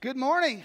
[0.00, 0.62] Good morning.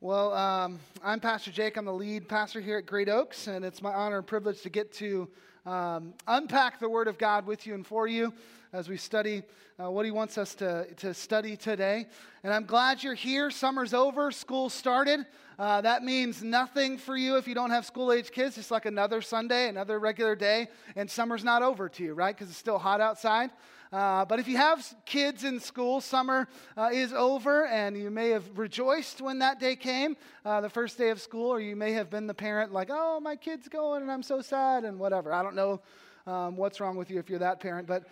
[0.00, 1.76] Well, um, I'm Pastor Jake.
[1.76, 4.70] I'm the lead pastor here at Great Oaks, and it's my honor and privilege to
[4.70, 5.28] get to
[5.66, 8.32] um, unpack the Word of God with you and for you
[8.72, 9.42] as we study
[9.82, 12.06] uh, what He wants us to, to study today.
[12.44, 13.50] And I'm glad you're here.
[13.50, 15.26] Summer's over, school started.
[15.58, 18.56] Uh, that means nothing for you if you don't have school age kids.
[18.56, 22.36] It's like another Sunday, another regular day, and summer's not over to you, right?
[22.36, 23.50] Because it's still hot outside.
[23.92, 26.46] Uh, but if you have kids in school, summer
[26.76, 30.96] uh, is over, and you may have rejoiced when that day came, uh, the first
[30.96, 34.02] day of school, or you may have been the parent like, oh, my kid's going,
[34.02, 35.32] and I'm so sad, and whatever.
[35.32, 35.80] I don't know
[36.28, 38.04] um, what's wrong with you if you're that parent, but.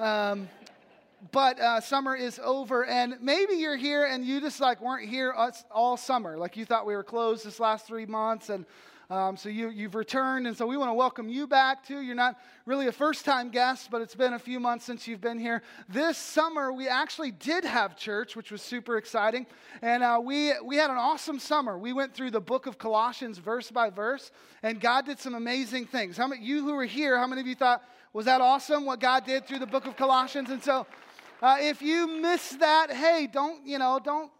[0.00, 0.48] Um,
[1.32, 5.34] but uh, summer is over, and maybe you're here and you just like weren't here
[5.68, 6.38] all summer.
[6.38, 8.64] Like you thought we were closed this last three months, and
[9.10, 12.02] um, so you, you've returned, and so we want to welcome you back too.
[12.02, 15.22] You're not really a first time guest, but it's been a few months since you've
[15.22, 15.62] been here.
[15.88, 19.46] This summer, we actually did have church, which was super exciting.
[19.80, 21.78] And uh, we, we had an awesome summer.
[21.78, 24.30] We went through the book of Colossians verse by verse,
[24.62, 26.18] and God did some amazing things.
[26.18, 29.00] How many, you who were here, how many of you thought, was that awesome what
[29.00, 30.50] God did through the book of Colossians?
[30.50, 30.86] And so,
[31.40, 34.30] uh, if you missed that, hey, don't, you know, don't,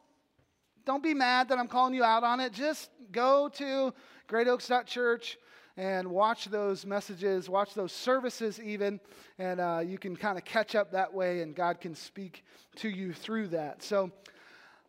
[0.85, 2.53] don't be mad that I'm calling you out on it.
[2.53, 3.95] Just go to
[4.29, 5.39] greatoaks.church
[5.79, 9.01] and watch those messages, watch those services even,
[9.39, 12.45] and uh, you can kind of catch up that way, and God can speak
[12.77, 13.83] to you through that.
[13.83, 14.11] So,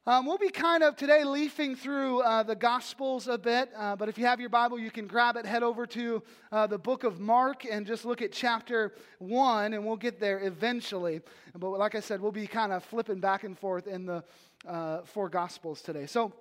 [0.08, 4.10] um, we'll be kind of today leafing through uh, the Gospels a bit, uh, but
[4.10, 7.04] if you have your Bible, you can grab it, head over to uh, the book
[7.04, 11.22] of Mark, and just look at chapter 1, and we'll get there eventually.
[11.56, 14.24] But like I said, we'll be kind of flipping back and forth in the
[14.68, 16.08] uh, four Gospels today.
[16.08, 16.34] So,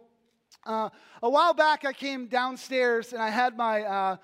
[0.67, 0.91] uh,
[1.23, 4.17] a while back, I came downstairs and I had my, uh,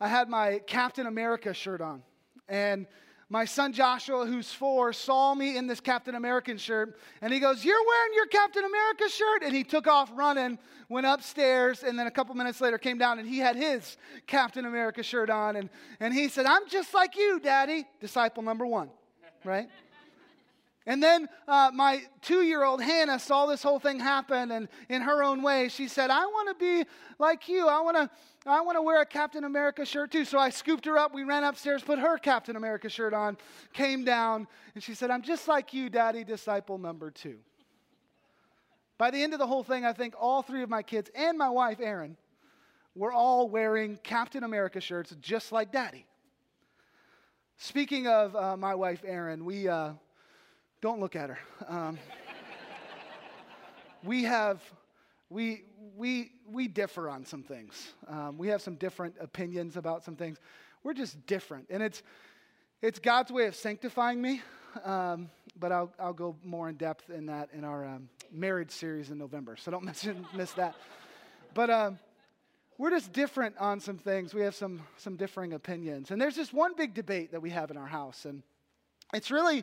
[0.00, 2.02] I had my Captain America shirt on.
[2.48, 2.86] And
[3.32, 7.64] my son Joshua, who's four, saw me in this Captain American shirt, and he goes,
[7.64, 9.42] You're wearing your Captain America shirt?
[9.42, 10.58] And he took off running,
[10.90, 14.66] went upstairs, and then a couple minutes later came down and he had his Captain
[14.66, 15.56] America shirt on.
[15.56, 17.86] And, and he said, I'm just like you, Daddy.
[18.00, 18.90] Disciple number one,
[19.44, 19.68] right?
[20.84, 25.02] And then uh, my two year old Hannah saw this whole thing happen, and in
[25.02, 26.88] her own way, she said, I want to be
[27.18, 27.68] like you.
[27.68, 28.10] I want to.
[28.44, 30.24] I want to wear a Captain America shirt too.
[30.24, 31.14] So I scooped her up.
[31.14, 33.36] We ran upstairs, put her Captain America shirt on,
[33.72, 37.38] came down, and she said, I'm just like you, Daddy, disciple number two.
[38.98, 41.38] By the end of the whole thing, I think all three of my kids and
[41.38, 42.16] my wife, Erin,
[42.96, 46.04] were all wearing Captain America shirts just like Daddy.
[47.58, 49.68] Speaking of uh, my wife, Erin, we.
[49.68, 49.92] Uh,
[50.82, 51.38] don't look at her.
[51.68, 51.96] Um,
[54.02, 54.60] we have,
[55.30, 55.62] we,
[55.96, 57.92] we, we differ on some things.
[58.08, 60.38] Um, we have some different opinions about some things.
[60.82, 61.68] We're just different.
[61.70, 62.02] And it's,
[62.82, 64.42] it's God's way of sanctifying me.
[64.84, 69.10] Um, but I'll, I'll go more in depth in that in our um, marriage series
[69.10, 69.56] in November.
[69.56, 70.74] So don't miss, miss that.
[71.54, 71.98] But um,
[72.76, 74.34] we're just different on some things.
[74.34, 76.10] We have some, some differing opinions.
[76.10, 78.24] And there's just one big debate that we have in our house.
[78.24, 78.42] And
[79.14, 79.62] it's really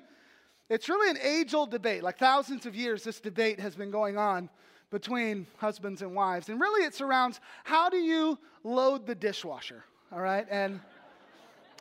[0.69, 2.03] it's really an age old debate.
[2.03, 4.49] Like thousands of years, this debate has been going on
[4.91, 6.49] between husbands and wives.
[6.49, 10.45] And really, it surrounds how do you load the dishwasher, all right?
[10.49, 10.79] And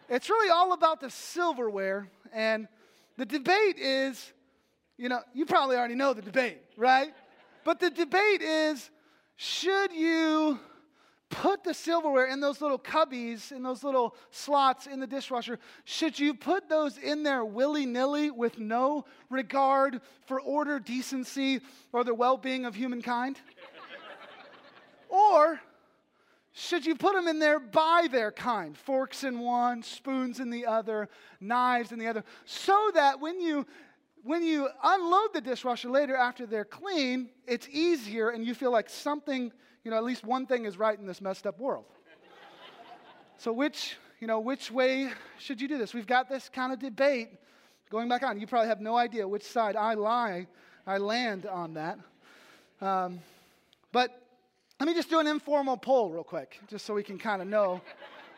[0.08, 2.08] it's really all about the silverware.
[2.32, 2.68] And
[3.16, 4.32] the debate is,
[4.96, 7.12] you know, you probably already know the debate, right?
[7.64, 8.90] But the debate is
[9.36, 10.58] should you
[11.30, 16.18] put the silverware in those little cubbies, in those little slots in the dishwasher, should
[16.18, 21.60] you put those in there willy nilly with no regard for order, decency,
[21.92, 23.38] or the well being of humankind?
[25.08, 25.60] or
[26.52, 28.76] should you put them in there by their kind?
[28.76, 31.08] Forks in one, spoons in the other,
[31.40, 33.66] knives in the other, so that when you
[34.24, 38.90] when you unload the dishwasher later after they're clean, it's easier and you feel like
[38.90, 39.52] something
[39.88, 41.86] you know, at least one thing is right in this messed up world.
[43.38, 45.94] so, which, you know, which way should you do this?
[45.94, 47.30] We've got this kind of debate
[47.88, 48.38] going back on.
[48.38, 50.46] You probably have no idea which side I lie,
[50.86, 51.98] I land on that.
[52.82, 53.20] Um,
[53.90, 54.10] but
[54.78, 57.48] let me just do an informal poll real quick, just so we can kind of
[57.48, 57.80] know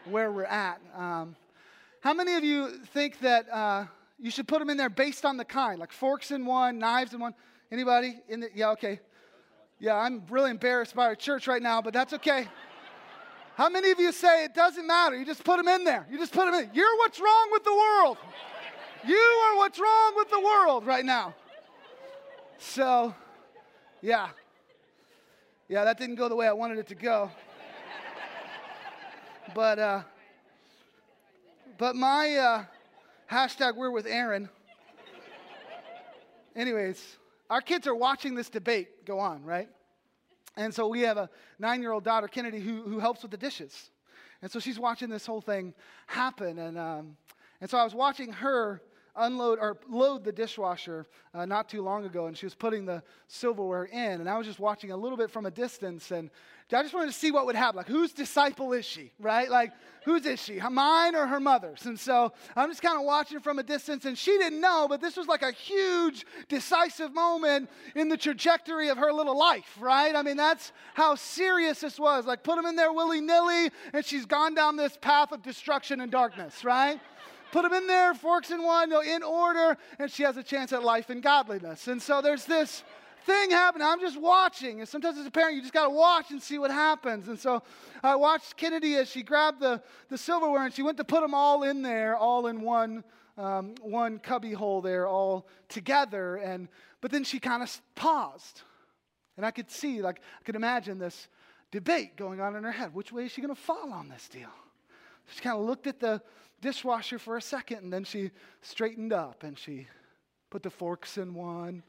[0.04, 0.80] where we're at.
[0.96, 1.34] Um,
[2.00, 3.86] how many of you think that uh,
[4.20, 7.12] you should put them in there based on the kind, like forks in one, knives
[7.12, 7.34] in one?
[7.72, 8.20] Anybody?
[8.28, 9.00] In the, yeah, okay.
[9.80, 12.46] Yeah, I'm really embarrassed by our church right now, but that's okay.
[13.54, 15.16] How many of you say it doesn't matter?
[15.16, 16.06] You just put them in there.
[16.10, 16.70] You just put them in.
[16.74, 18.18] You're what's wrong with the world.
[19.06, 21.34] You are what's wrong with the world right now.
[22.58, 23.14] So,
[24.02, 24.28] yeah.
[25.68, 27.30] Yeah, that didn't go the way I wanted it to go.
[29.54, 30.02] But, uh,
[31.78, 32.64] but my uh,
[33.30, 34.50] hashtag we're with Erin.
[36.54, 37.16] Anyways,
[37.50, 39.68] our kids are watching this debate go on, right?
[40.56, 43.36] And so we have a nine year old daughter, Kennedy, who, who helps with the
[43.36, 43.90] dishes.
[44.40, 45.74] And so she's watching this whole thing
[46.06, 46.58] happen.
[46.58, 47.16] And, um,
[47.60, 48.80] and so I was watching her
[49.16, 53.02] unload or load the dishwasher uh, not too long ago, and she was putting the
[53.28, 54.20] silverware in.
[54.20, 56.30] And I was just watching a little bit from a distance, and
[56.72, 57.76] I just wanted to see what would happen.
[57.76, 59.50] Like, whose disciple is she, right?
[59.50, 59.72] Like,
[60.04, 61.84] whose is she, mine or her mother's?
[61.84, 65.00] And so I'm just kind of watching from a distance, and she didn't know, but
[65.00, 70.14] this was like a huge, decisive moment in the trajectory of her little life, right?
[70.14, 72.26] I mean, that's how serious this was.
[72.26, 76.00] Like, put them in there willy nilly, and she's gone down this path of destruction
[76.00, 77.00] and darkness, right?
[77.52, 80.72] Put them in there, forks in one, know, in order, and she has a chance
[80.72, 81.88] at life and godliness.
[81.88, 82.82] And so there's this
[83.24, 83.86] thing happening.
[83.86, 84.80] I'm just watching.
[84.80, 87.28] And sometimes as a parent, you just got to watch and see what happens.
[87.28, 87.62] And so
[88.02, 91.34] I watched Kennedy as she grabbed the, the silverware and she went to put them
[91.34, 93.04] all in there, all in one,
[93.36, 96.36] um, one cubby hole there, all together.
[96.36, 96.68] And,
[97.00, 98.62] but then she kind of paused.
[99.36, 101.28] And I could see, like, I could imagine this
[101.70, 102.94] debate going on in her head.
[102.94, 104.50] Which way is she going to fall on this deal?
[105.28, 106.20] She kind of looked at the,
[106.60, 108.30] dishwasher for a second, and then she
[108.62, 109.86] straightened up and she
[110.50, 111.82] put the forks in one,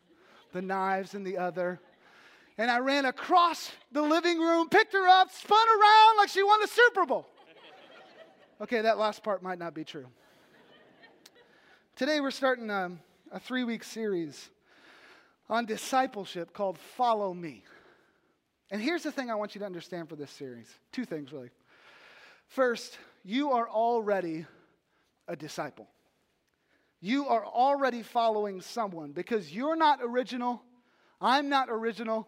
[0.54, 1.80] the knives in the other.
[2.58, 6.62] And I ran across the living room, picked her up, spun around like she won
[6.62, 7.28] the Super Bowl.
[8.62, 10.06] Okay, that last part might not be true.
[11.96, 13.00] Today we're starting a, um,
[13.32, 14.50] a three week series
[15.50, 17.64] on discipleship called Follow Me.
[18.70, 21.50] And here's the thing I want you to understand for this series two things, really.
[22.48, 24.46] First, you are already
[25.28, 25.88] a disciple.
[27.00, 30.62] You are already following someone because you're not original.
[31.20, 32.28] I'm not original.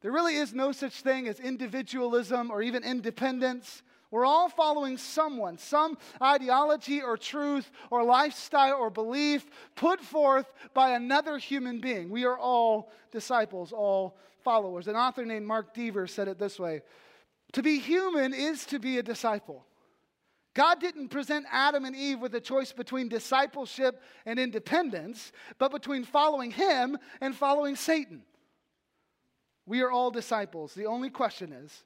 [0.00, 3.82] There really is no such thing as individualism or even independence.
[4.10, 10.90] We're all following someone, some ideology or truth or lifestyle or belief put forth by
[10.90, 12.08] another human being.
[12.08, 14.88] We are all disciples, all followers.
[14.88, 16.82] An author named Mark Dever said it this way
[17.52, 19.66] To be human is to be a disciple.
[20.58, 26.02] God didn't present Adam and Eve with a choice between discipleship and independence, but between
[26.02, 28.22] following Him and following Satan.
[29.66, 30.74] We are all disciples.
[30.74, 31.84] The only question is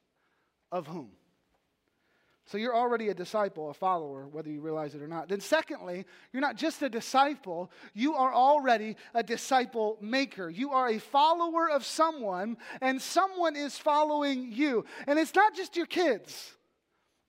[0.71, 1.11] of whom?
[2.47, 5.29] So you're already a disciple, a follower, whether you realize it or not.
[5.29, 10.49] Then, secondly, you're not just a disciple, you are already a disciple maker.
[10.49, 14.83] You are a follower of someone, and someone is following you.
[15.05, 16.55] And it's not just your kids.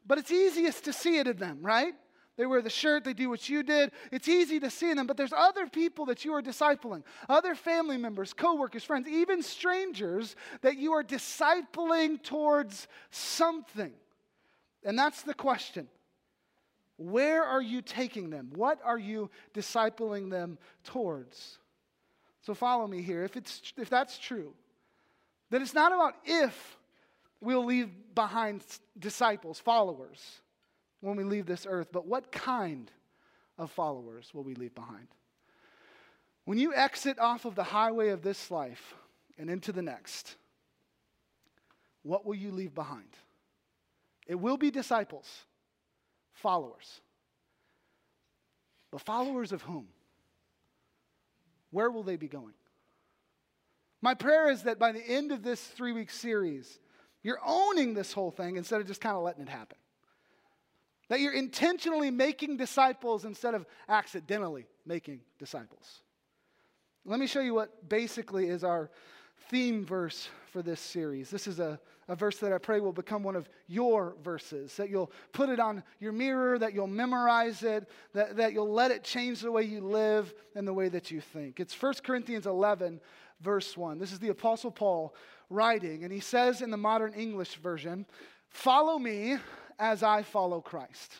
[0.07, 1.95] But it's easiest to see it in them, right?
[2.37, 3.93] They wear the shirt, they do what you did.
[4.11, 7.55] It's easy to see in them, but there's other people that you are discipling, other
[7.55, 13.93] family members, coworkers, friends, even strangers that you are discipling towards something.
[14.85, 15.89] And that's the question.
[16.97, 18.51] Where are you taking them?
[18.55, 21.59] What are you discipling them towards?
[22.43, 23.25] So follow me here.
[23.25, 24.55] If, it's, if that's true,
[25.51, 26.77] then it's not about if
[27.45, 28.65] we'll leave behind
[28.99, 30.41] disciples, followers,
[31.01, 32.91] when we leave this earth, but what kind
[33.59, 35.09] of followers will we leave behind?
[36.45, 38.95] When you exit off of the highway of this life
[39.39, 40.37] and into the next,
[42.03, 43.09] what will you leave behind?
[44.27, 45.27] It will be disciples,
[46.33, 47.01] followers.
[48.91, 49.89] But followers of whom?
[51.71, 52.55] Where will they be going?
[54.01, 56.79] My prayer is that by the end of this three week series,
[57.25, 59.79] you're owning this whole thing instead of just kind of letting it happen.
[61.09, 66.03] That you're intentionally making disciples instead of accidentally making disciples.
[67.05, 68.91] Let me show you what basically is our
[69.49, 71.31] theme verse for this series.
[71.31, 71.79] This is a,
[72.09, 75.61] a verse that I pray will become one of your verses, that you'll put it
[75.61, 79.63] on your mirror, that you'll memorize it, that, that you'll let it change the way
[79.63, 81.61] you live and the way that you think.
[81.61, 83.01] It's 1 Corinthians 11,
[83.41, 83.99] verse 1.
[83.99, 85.15] This is the Apostle Paul
[85.51, 88.07] writing, and he says in the modern English version,
[88.49, 89.37] Follow me
[89.79, 91.13] as I follow Christ.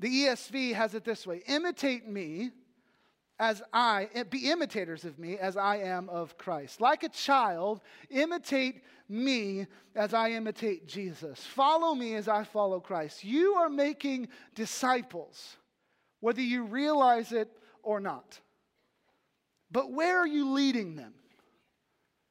[0.00, 2.50] The ESV has it this way Imitate me
[3.38, 6.80] as I, be imitators of me as I am of Christ.
[6.80, 11.40] Like a child, imitate me as I imitate Jesus.
[11.40, 13.24] Follow me as I follow Christ.
[13.24, 15.56] You are making disciples,
[16.20, 17.48] whether you realize it
[17.82, 18.38] or not.
[19.72, 21.14] But where are you leading them?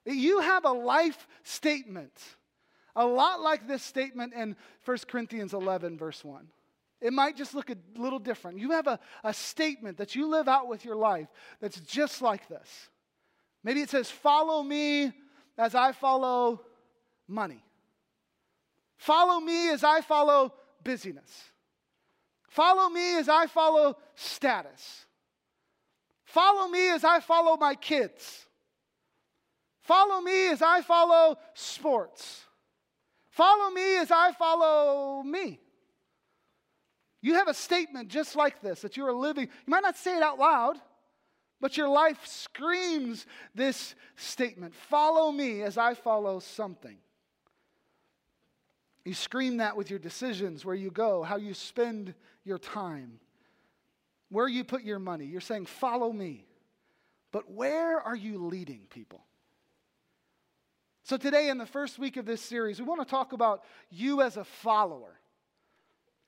[0.05, 2.13] You have a life statement,
[2.95, 4.55] a lot like this statement in
[4.85, 6.47] 1 Corinthians 11, verse 1.
[7.01, 8.59] It might just look a little different.
[8.59, 11.27] You have a, a statement that you live out with your life
[11.59, 12.89] that's just like this.
[13.63, 15.11] Maybe it says, Follow me
[15.57, 16.61] as I follow
[17.27, 17.63] money.
[18.97, 20.53] Follow me as I follow
[20.83, 21.51] busyness.
[22.49, 25.05] Follow me as I follow status.
[26.25, 28.45] Follow me as I follow my kids.
[29.91, 32.45] Follow me as I follow sports.
[33.27, 35.59] Follow me as I follow me.
[37.21, 39.47] You have a statement just like this that you are living.
[39.47, 40.77] You might not say it out loud,
[41.59, 46.95] but your life screams this statement Follow me as I follow something.
[49.03, 52.13] You scream that with your decisions, where you go, how you spend
[52.45, 53.19] your time,
[54.29, 55.25] where you put your money.
[55.25, 56.45] You're saying, Follow me.
[57.33, 59.25] But where are you leading people?
[61.11, 64.21] So, today, in the first week of this series, we want to talk about you
[64.21, 65.19] as a follower.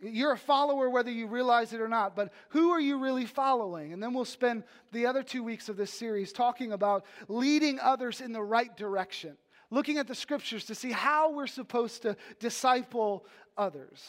[0.01, 3.93] You're a follower whether you realize it or not, but who are you really following?
[3.93, 8.19] And then we'll spend the other two weeks of this series talking about leading others
[8.19, 9.37] in the right direction,
[9.71, 13.25] looking at the scriptures to see how we're supposed to disciple
[13.55, 14.03] others.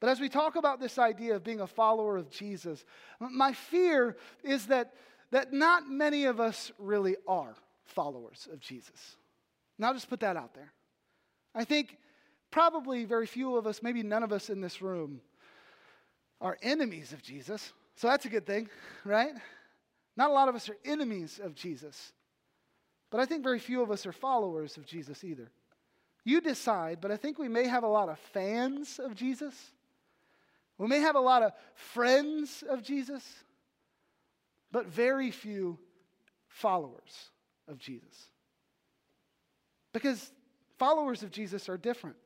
[0.00, 2.84] But as we talk about this idea of being a follower of Jesus,
[3.18, 4.92] my fear is that,
[5.30, 7.54] that not many of us really are
[7.86, 9.16] followers of Jesus.
[9.78, 10.72] And I'll just put that out there.
[11.54, 11.98] I think
[12.50, 15.20] probably very few of us, maybe none of us in this room,
[16.40, 17.72] are enemies of Jesus.
[17.96, 18.68] So that's a good thing,
[19.04, 19.32] right?
[20.16, 22.12] Not a lot of us are enemies of Jesus.
[23.10, 25.50] But I think very few of us are followers of Jesus either.
[26.24, 29.54] You decide, but I think we may have a lot of fans of Jesus.
[30.78, 33.24] We may have a lot of friends of Jesus,
[34.72, 35.78] but very few
[36.48, 37.30] followers
[37.68, 38.30] of Jesus.
[39.94, 40.32] Because
[40.76, 42.16] followers of Jesus are different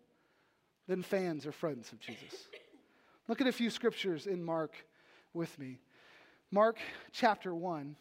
[0.88, 2.48] than fans or friends of Jesus.
[3.28, 4.75] Look at a few scriptures in Mark
[5.34, 5.78] with me.
[6.50, 6.78] Mark
[7.12, 7.94] chapter 1.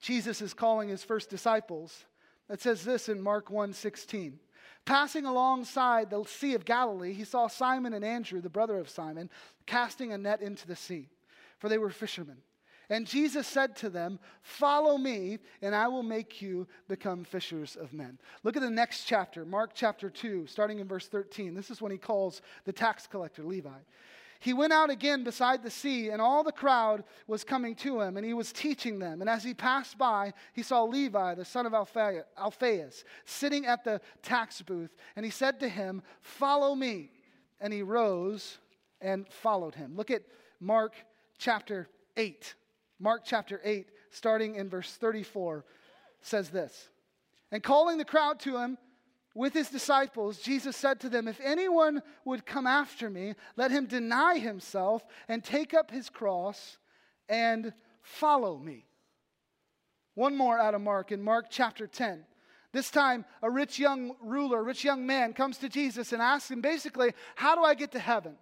[0.00, 2.06] Jesus is calling his first disciples.
[2.48, 4.40] It says this in Mark 1:16.
[4.86, 9.28] Passing alongside the Sea of Galilee, he saw Simon and Andrew, the brother of Simon,
[9.66, 11.10] casting a net into the sea,
[11.58, 12.42] for they were fishermen.
[12.90, 17.92] And Jesus said to them, Follow me, and I will make you become fishers of
[17.92, 18.18] men.
[18.44, 21.54] Look at the next chapter, Mark chapter 2, starting in verse 13.
[21.54, 23.78] This is when he calls the tax collector Levi.
[24.40, 28.16] He went out again beside the sea, and all the crowd was coming to him,
[28.16, 29.20] and he was teaching them.
[29.20, 34.00] And as he passed by, he saw Levi, the son of Alphaeus, sitting at the
[34.22, 37.10] tax booth, and he said to him, Follow me.
[37.60, 38.58] And he rose
[39.00, 39.96] and followed him.
[39.96, 40.22] Look at
[40.60, 40.94] Mark
[41.38, 42.54] chapter 8.
[43.00, 45.64] Mark chapter 8, starting in verse 34,
[46.20, 46.88] says this
[47.52, 48.78] And calling the crowd to him
[49.34, 53.86] with his disciples, Jesus said to them, If anyone would come after me, let him
[53.86, 56.78] deny himself and take up his cross
[57.28, 58.84] and follow me.
[60.14, 62.24] One more out of Mark in Mark chapter 10.
[62.72, 66.60] This time, a rich young ruler, rich young man comes to Jesus and asks him
[66.60, 68.36] basically, How do I get to heaven?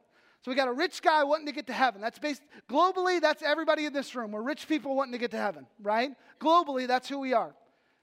[0.46, 2.00] So we got a rich guy wanting to get to heaven.
[2.00, 4.30] That's based globally, that's everybody in this room.
[4.30, 6.12] We're rich people wanting to get to heaven, right?
[6.40, 7.52] Globally, that's who we are.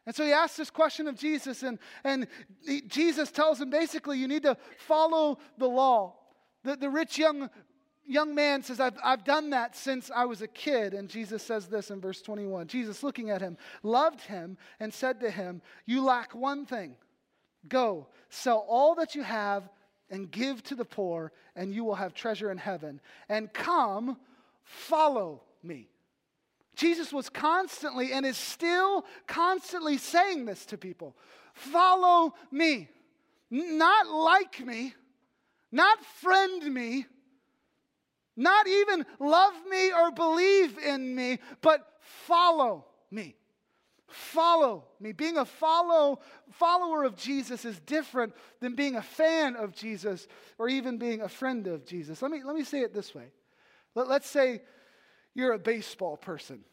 [0.05, 2.27] And so he asks this question of Jesus, and, and
[2.67, 6.15] he, Jesus tells him basically, you need to follow the law.
[6.65, 7.50] The, the rich young,
[8.05, 10.93] young man says, I've, I've done that since I was a kid.
[10.93, 15.21] And Jesus says this in verse 21 Jesus, looking at him, loved him and said
[15.21, 16.97] to him, You lack one thing.
[17.69, 19.69] Go, sell all that you have
[20.10, 23.01] and give to the poor, and you will have treasure in heaven.
[23.29, 24.17] And come,
[24.63, 25.89] follow me.
[26.75, 31.15] Jesus was constantly and is still constantly saying this to people
[31.53, 32.89] follow me.
[33.51, 34.95] Not like me,
[35.72, 37.05] not friend me,
[38.36, 43.36] not even love me or believe in me, but follow me.
[44.13, 45.12] Follow me.
[45.12, 46.20] Being a follow,
[46.51, 50.27] follower of Jesus is different than being a fan of Jesus
[50.60, 52.22] or even being a friend of Jesus.
[52.22, 53.32] Let me, let me say it this way.
[53.96, 54.62] Let, let's say
[55.34, 56.63] you're a baseball person.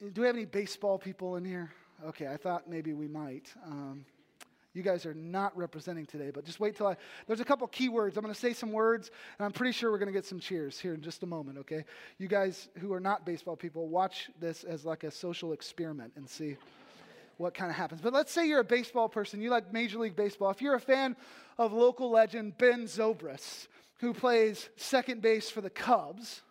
[0.00, 1.72] Do we have any baseball people in here?
[2.06, 3.52] Okay, I thought maybe we might.
[3.66, 4.06] Um,
[4.72, 6.96] you guys are not representing today, but just wait till I.
[7.26, 8.16] There's a couple keywords.
[8.16, 10.38] I'm going to say some words, and I'm pretty sure we're going to get some
[10.38, 11.84] cheers here in just a moment, okay?
[12.18, 16.28] You guys who are not baseball people, watch this as like a social experiment and
[16.28, 16.56] see
[17.36, 18.00] what kind of happens.
[18.00, 20.50] But let's say you're a baseball person, you like Major League Baseball.
[20.50, 21.16] If you're a fan
[21.58, 23.66] of local legend Ben Zobrist,
[23.98, 26.42] who plays second base for the Cubs,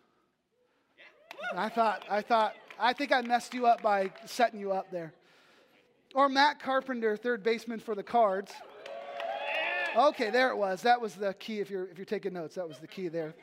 [1.54, 5.14] I thought, I thought, I think I messed you up by setting you up there.
[6.14, 8.52] Or Matt Carpenter, third baseman for the Cards.
[9.96, 10.82] Okay, there it was.
[10.82, 12.56] That was the key if you're, if you're taking notes.
[12.56, 13.34] That was the key there.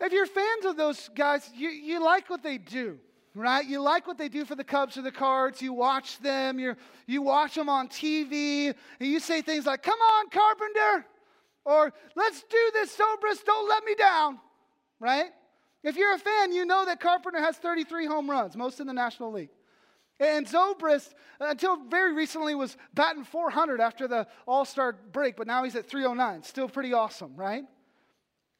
[0.00, 2.98] If you're fans of those guys, you, you like what they do,
[3.34, 3.64] right?
[3.64, 5.60] You like what they do for the Cubs or the Cards.
[5.60, 6.58] You watch them.
[6.58, 6.76] you
[7.06, 8.74] you watch them on TV.
[8.98, 11.06] And you say things like, come on, Carpenter.
[11.66, 13.44] Or let's do this, Zobrist.
[13.44, 14.38] Don't let me down,
[14.98, 15.30] right?
[15.82, 18.92] If you're a fan, you know that Carpenter has 33 home runs, most in the
[18.92, 19.50] National League.
[20.20, 25.64] And Zobrist, until very recently, was batting 400 after the All Star break, but now
[25.64, 26.42] he's at 309.
[26.42, 27.64] Still pretty awesome, right?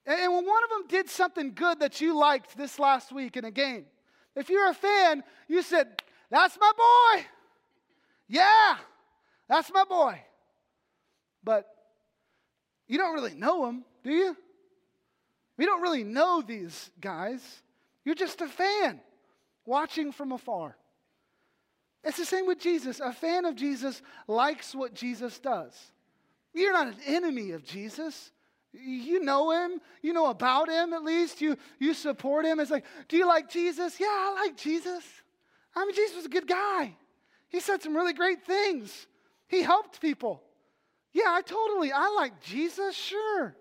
[0.07, 3.45] And when one of them did something good that you liked this last week in
[3.45, 3.85] a game,
[4.35, 7.27] if you're a fan, you said, That's my boy.
[8.27, 8.77] Yeah,
[9.47, 10.23] that's my boy.
[11.45, 11.67] But
[12.89, 14.37] you don't really know him, do you?
[15.59, 17.43] We don't really know these guys.
[18.05, 19.01] You're just a fan
[19.67, 20.77] watching from afar.
[22.03, 23.01] It's the same with Jesus.
[23.01, 25.75] A fan of Jesus likes what Jesus does.
[26.55, 28.33] You're not an enemy of Jesus.
[28.73, 29.81] You know him.
[30.03, 31.41] You know about him at least.
[31.41, 32.61] You, you support him.
[32.61, 33.99] It's like, do you like Jesus?
[34.01, 35.05] Yeah, I like Jesus.
[35.75, 36.97] I mean, Jesus was a good guy.
[37.49, 39.07] He said some really great things.
[39.49, 40.43] He helped people.
[41.13, 43.57] Yeah, I totally, I like Jesus, sure.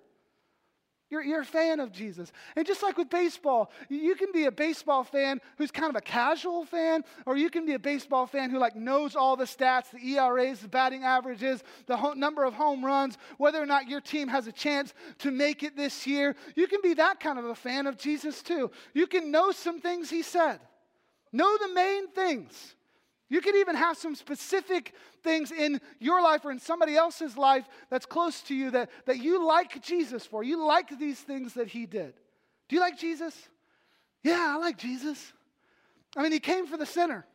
[1.09, 2.31] You're, you're a fan of Jesus.
[2.55, 6.01] And just like with baseball, you can be a baseball fan who's kind of a
[6.01, 9.89] casual fan, or you can be a baseball fan who like knows all the stats,
[9.89, 14.01] the ERAs, the batting averages, the ho- number of home runs, whether or not your
[14.01, 16.35] team has a chance to make it this year.
[16.55, 18.69] You can be that kind of a fan of Jesus too.
[18.93, 20.59] You can know some things he said.
[21.31, 22.75] Know the main things.
[23.29, 24.93] You could even have some specific
[25.23, 29.19] things in your life or in somebody else's life that's close to you that, that
[29.19, 30.43] you like Jesus for.
[30.43, 32.13] You like these things that he did.
[32.67, 33.35] Do you like Jesus?
[34.23, 35.31] Yeah, I like Jesus.
[36.17, 37.25] I mean, he came for the sinner,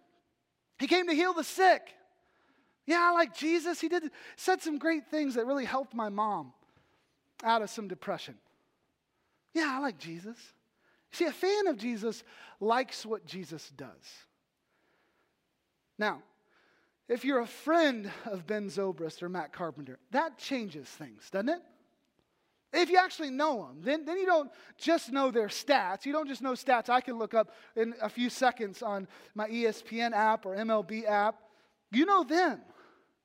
[0.79, 1.83] he came to heal the sick.
[2.87, 3.81] Yeah, I like Jesus.
[3.81, 6.53] He did said some great things that really helped my mom
[7.43, 8.35] out of some depression.
[9.55, 10.37] Yeah, I like Jesus.
[11.11, 12.23] See, a fan of Jesus
[12.61, 14.27] likes what Jesus does.
[15.99, 16.23] Now,
[17.09, 21.61] if you're a friend of Ben Zobrist or Matt Carpenter, that changes things, doesn't it?
[22.73, 26.05] If you actually know them, then, then you don't just know their stats.
[26.05, 29.49] You don't just know stats I can look up in a few seconds on my
[29.49, 31.37] ESPN app or MLB app.
[31.93, 32.61] You know them.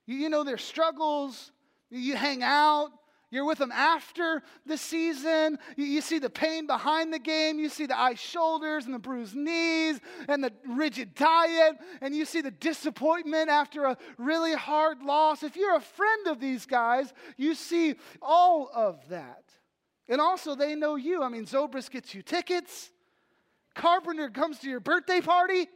[0.06, 1.52] You, you know their struggles.
[1.90, 2.92] You hang out.
[3.32, 5.60] You're with them after the season.
[5.76, 7.60] You, you, see the pain behind the game.
[7.60, 11.76] You see the ice shoulders and the bruised knees and the rigid diet.
[12.02, 15.44] And you see the disappointment after a really hard loss.
[15.44, 19.44] If you're a friend of these guys, you see all of that.
[20.08, 21.22] And also, they know you.
[21.22, 22.90] I mean, Zobrist gets you tickets,
[23.76, 25.68] Carpenter comes to your birthday party,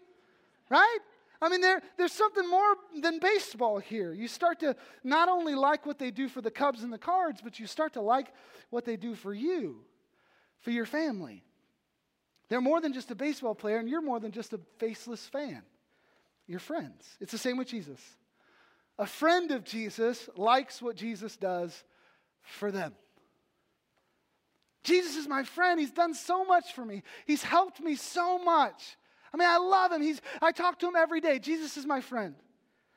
[0.70, 0.98] right?
[1.44, 4.14] I mean, there, there's something more than baseball here.
[4.14, 7.42] You start to not only like what they do for the Cubs and the Cards,
[7.44, 8.28] but you start to like
[8.70, 9.82] what they do for you,
[10.62, 11.44] for your family.
[12.48, 15.64] They're more than just a baseball player, and you're more than just a faceless fan.
[16.48, 17.06] You're friends.
[17.20, 18.00] It's the same with Jesus.
[18.98, 21.84] A friend of Jesus likes what Jesus does
[22.42, 22.94] for them.
[24.86, 25.78] Jesus is my friend.
[25.78, 27.04] He's done so much for me.
[27.26, 28.96] He's helped me so much.
[29.34, 30.02] I mean, I love him.
[30.02, 31.40] He's, I talk to him every day.
[31.40, 32.36] Jesus is my friend.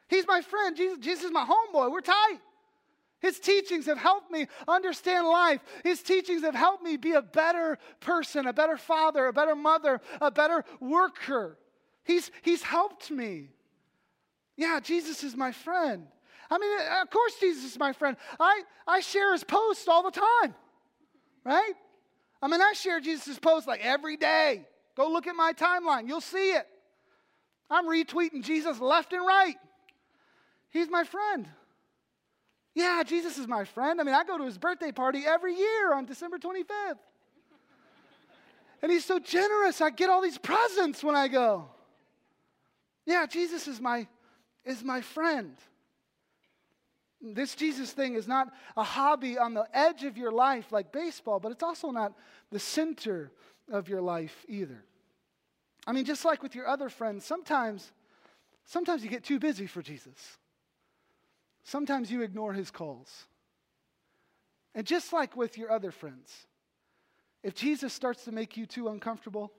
[0.08, 0.76] He's my friend.
[0.76, 1.90] Jesus, Jesus is my homeboy.
[1.90, 2.38] We're tight.
[3.20, 5.60] His teachings have helped me understand life.
[5.82, 10.00] His teachings have helped me be a better person, a better father, a better mother,
[10.20, 11.56] a better worker.
[12.04, 13.48] He's, he's helped me.
[14.56, 16.06] Yeah, Jesus is my friend.
[16.50, 16.70] I mean,
[17.02, 18.16] of course, Jesus is my friend.
[18.38, 20.54] I, I share his posts all the time,
[21.44, 21.72] right?
[22.40, 24.66] I mean, I share Jesus' posts like every day.
[24.96, 26.08] Go look at my timeline.
[26.08, 26.66] You'll see it.
[27.70, 29.56] I'm retweeting Jesus left and right.
[30.70, 31.46] He's my friend.
[32.74, 34.00] Yeah, Jesus is my friend.
[34.00, 36.98] I mean, I go to his birthday party every year on December 25th.
[38.82, 39.80] And he's so generous.
[39.80, 41.66] I get all these presents when I go.
[43.06, 44.06] Yeah, Jesus is my
[44.64, 45.56] is my friend.
[47.22, 51.40] This Jesus thing is not a hobby on the edge of your life like baseball,
[51.40, 52.12] but it's also not
[52.50, 53.32] the center
[53.70, 54.82] of your life either.
[55.86, 57.92] I mean, just like with your other friends, sometimes,
[58.64, 60.38] sometimes you get too busy for Jesus.
[61.62, 63.26] Sometimes you ignore his calls.
[64.74, 66.46] And just like with your other friends,
[67.42, 69.52] if Jesus starts to make you too uncomfortable,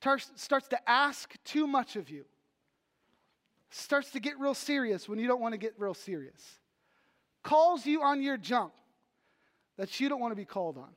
[0.00, 2.24] starts to ask too much of you,
[3.70, 6.42] starts to get real serious when you don't want to get real serious,
[7.42, 8.72] calls you on your junk
[9.76, 10.90] that you don't want to be called on,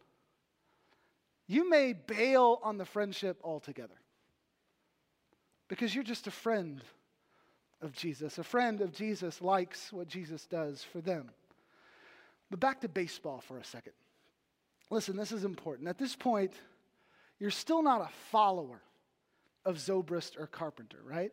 [1.48, 3.96] you may bail on the friendship altogether
[5.68, 6.82] because you're just a friend
[7.82, 8.38] of Jesus.
[8.38, 11.30] A friend of Jesus likes what Jesus does for them.
[12.50, 13.94] But back to baseball for a second.
[14.90, 15.90] Listen, this is important.
[15.90, 16.54] At this point,
[17.40, 18.82] you're still not a follower
[19.66, 21.32] of Zobrist or Carpenter, right?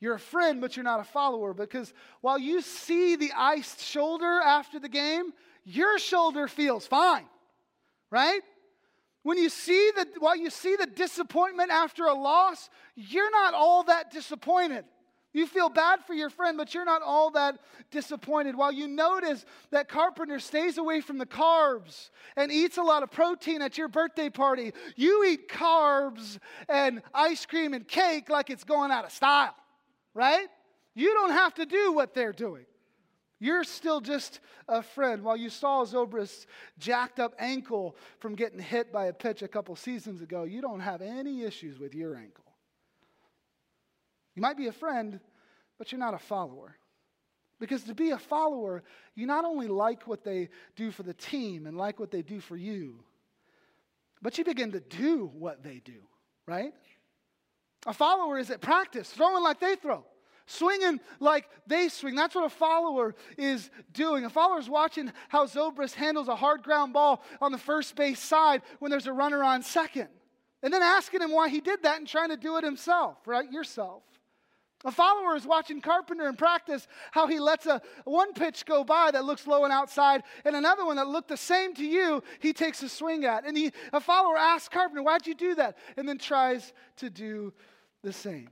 [0.00, 4.40] You're a friend, but you're not a follower because while you see the iced shoulder
[4.44, 5.32] after the game,
[5.64, 7.26] your shoulder feels fine,
[8.10, 8.40] right?
[9.22, 13.84] When you see the while you see the disappointment after a loss, you're not all
[13.84, 14.84] that disappointed.
[15.34, 17.58] You feel bad for your friend, but you're not all that
[17.90, 18.56] disappointed.
[18.56, 23.10] While you notice that Carpenter stays away from the carbs and eats a lot of
[23.10, 28.64] protein at your birthday party, you eat carbs and ice cream and cake like it's
[28.64, 29.54] going out of style,
[30.14, 30.48] right?
[30.94, 32.64] You don't have to do what they're doing.
[33.40, 35.22] You're still just a friend.
[35.22, 36.46] While you saw Zobrist's
[36.78, 40.80] jacked up ankle from getting hit by a pitch a couple seasons ago, you don't
[40.80, 42.44] have any issues with your ankle.
[44.34, 45.20] You might be a friend,
[45.78, 46.76] but you're not a follower.
[47.60, 48.82] Because to be a follower,
[49.14, 52.40] you not only like what they do for the team and like what they do
[52.40, 53.00] for you,
[54.22, 56.00] but you begin to do what they do,
[56.46, 56.72] right?
[57.86, 60.04] A follower is at practice, throwing like they throw,
[60.48, 62.14] swinging like they swing.
[62.14, 64.24] That's what a follower is doing.
[64.24, 68.18] A follower is watching how Zobrist handles a hard ground ball on the first base
[68.18, 70.08] side when there's a runner on second.
[70.62, 73.50] And then asking him why he did that and trying to do it himself, right?
[73.50, 74.02] Yourself.
[74.84, 79.10] A follower is watching Carpenter in practice how he lets a one pitch go by
[79.10, 82.52] that looks low and outside, and another one that looked the same to you, he
[82.52, 83.44] takes a swing at.
[83.44, 85.76] And he, a follower asks Carpenter, Why'd you do that?
[85.96, 87.52] And then tries to do
[88.02, 88.50] the same.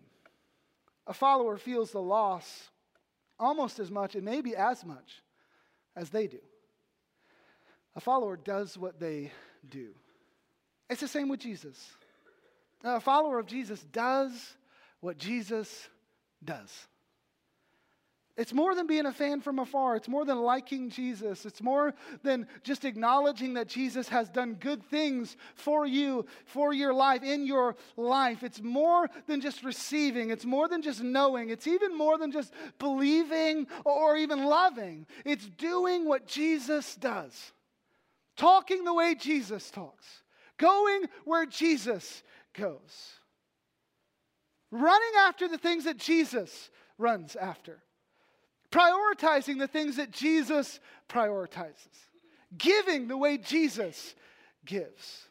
[1.06, 2.70] A follower feels the loss
[3.38, 5.22] almost as much, and maybe as much,
[5.94, 6.40] as they do.
[7.94, 9.30] A follower does what they
[9.68, 9.90] do.
[10.88, 11.90] It's the same with Jesus.
[12.84, 14.54] A follower of Jesus does
[15.00, 15.88] what Jesus
[16.44, 16.70] does.
[18.36, 19.96] It's more than being a fan from afar.
[19.96, 21.46] It's more than liking Jesus.
[21.46, 26.92] It's more than just acknowledging that Jesus has done good things for you, for your
[26.92, 28.42] life, in your life.
[28.42, 30.30] It's more than just receiving.
[30.30, 31.48] It's more than just knowing.
[31.48, 35.06] It's even more than just believing or even loving.
[35.24, 37.52] It's doing what Jesus does,
[38.36, 40.04] talking the way Jesus talks,
[40.58, 42.22] going where Jesus
[42.52, 43.16] goes
[44.70, 47.82] running after the things that Jesus runs after,
[48.70, 52.08] prioritizing the things that Jesus prioritizes,
[52.56, 54.14] giving the way Jesus
[54.64, 55.28] gives,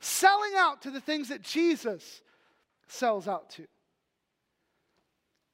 [0.00, 2.22] selling out to the things that Jesus
[2.88, 3.66] sells out to.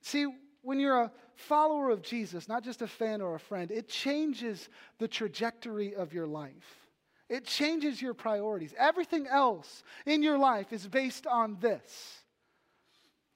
[0.03, 0.27] See,
[0.63, 4.69] when you're a follower of Jesus, not just a fan or a friend, it changes
[4.99, 6.89] the trajectory of your life.
[7.29, 8.75] It changes your priorities.
[8.79, 12.23] Everything else in your life is based on this.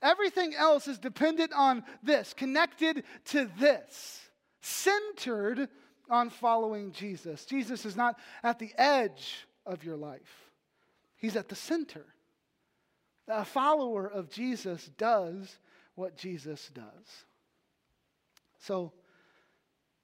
[0.02, 4.20] Everything else is dependent on this, connected to this,
[4.62, 5.68] centered
[6.08, 7.44] on following Jesus.
[7.44, 10.50] Jesus is not at the edge of your life,
[11.16, 12.04] He's at the center.
[13.28, 15.56] A follower of Jesus does
[15.94, 17.24] what Jesus does.
[18.58, 18.92] So,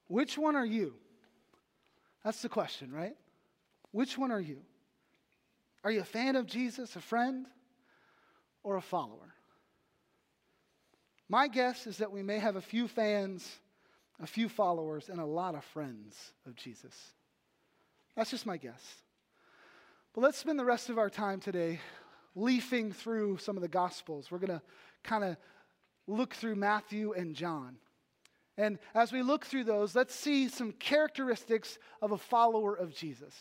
[0.06, 0.94] which one are you?
[2.22, 3.16] That's the question, right?
[3.90, 4.58] Which one are you?
[5.82, 7.46] Are you a fan of Jesus, a friend,
[8.62, 9.35] or a follower?
[11.28, 13.48] My guess is that we may have a few fans,
[14.20, 16.94] a few followers, and a lot of friends of Jesus.
[18.14, 18.82] That's just my guess.
[20.14, 21.80] But let's spend the rest of our time today
[22.34, 24.30] leafing through some of the Gospels.
[24.30, 24.62] We're going to
[25.02, 25.36] kind of
[26.06, 27.76] look through Matthew and John.
[28.56, 33.34] And as we look through those, let's see some characteristics of a follower of Jesus.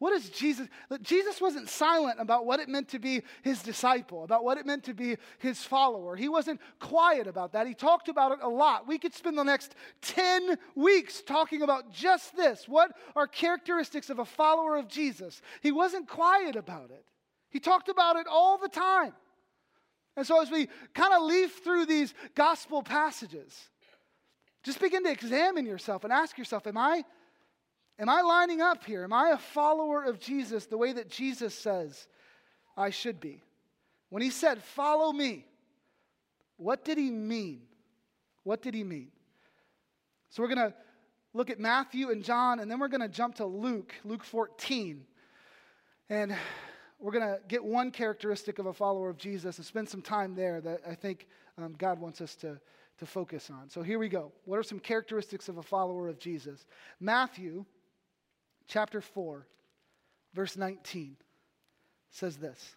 [0.00, 0.66] What is Jesus?
[1.02, 4.84] Jesus wasn't silent about what it meant to be his disciple, about what it meant
[4.84, 6.16] to be his follower.
[6.16, 7.66] He wasn't quiet about that.
[7.66, 8.88] He talked about it a lot.
[8.88, 12.66] We could spend the next 10 weeks talking about just this.
[12.66, 15.42] What are characteristics of a follower of Jesus?
[15.60, 17.04] He wasn't quiet about it,
[17.50, 19.12] he talked about it all the time.
[20.16, 23.68] And so, as we kind of leaf through these gospel passages,
[24.62, 27.04] just begin to examine yourself and ask yourself, Am I
[28.00, 29.04] Am I lining up here?
[29.04, 32.08] Am I a follower of Jesus the way that Jesus says
[32.74, 33.42] I should be?
[34.08, 35.44] When he said, Follow me,
[36.56, 37.60] what did he mean?
[38.42, 39.08] What did he mean?
[40.30, 40.74] So we're going to
[41.34, 45.04] look at Matthew and John, and then we're going to jump to Luke, Luke 14.
[46.08, 46.34] And
[46.98, 50.34] we're going to get one characteristic of a follower of Jesus and spend some time
[50.34, 51.26] there that I think
[51.58, 52.58] um, God wants us to,
[52.98, 53.68] to focus on.
[53.68, 54.32] So here we go.
[54.46, 56.64] What are some characteristics of a follower of Jesus?
[56.98, 57.66] Matthew
[58.70, 59.46] chapter 4,
[60.32, 61.16] verse 19
[62.10, 62.76] says this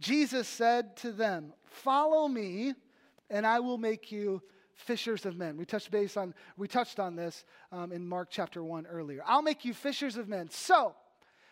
[0.00, 2.74] Jesus said to them, Follow me,
[3.30, 4.42] and I will make you
[4.74, 5.56] fishers of men.
[5.56, 9.22] We touched base on we touched on this um, in Mark chapter 1 earlier.
[9.26, 10.48] I'll make you fishers of men.
[10.50, 10.94] So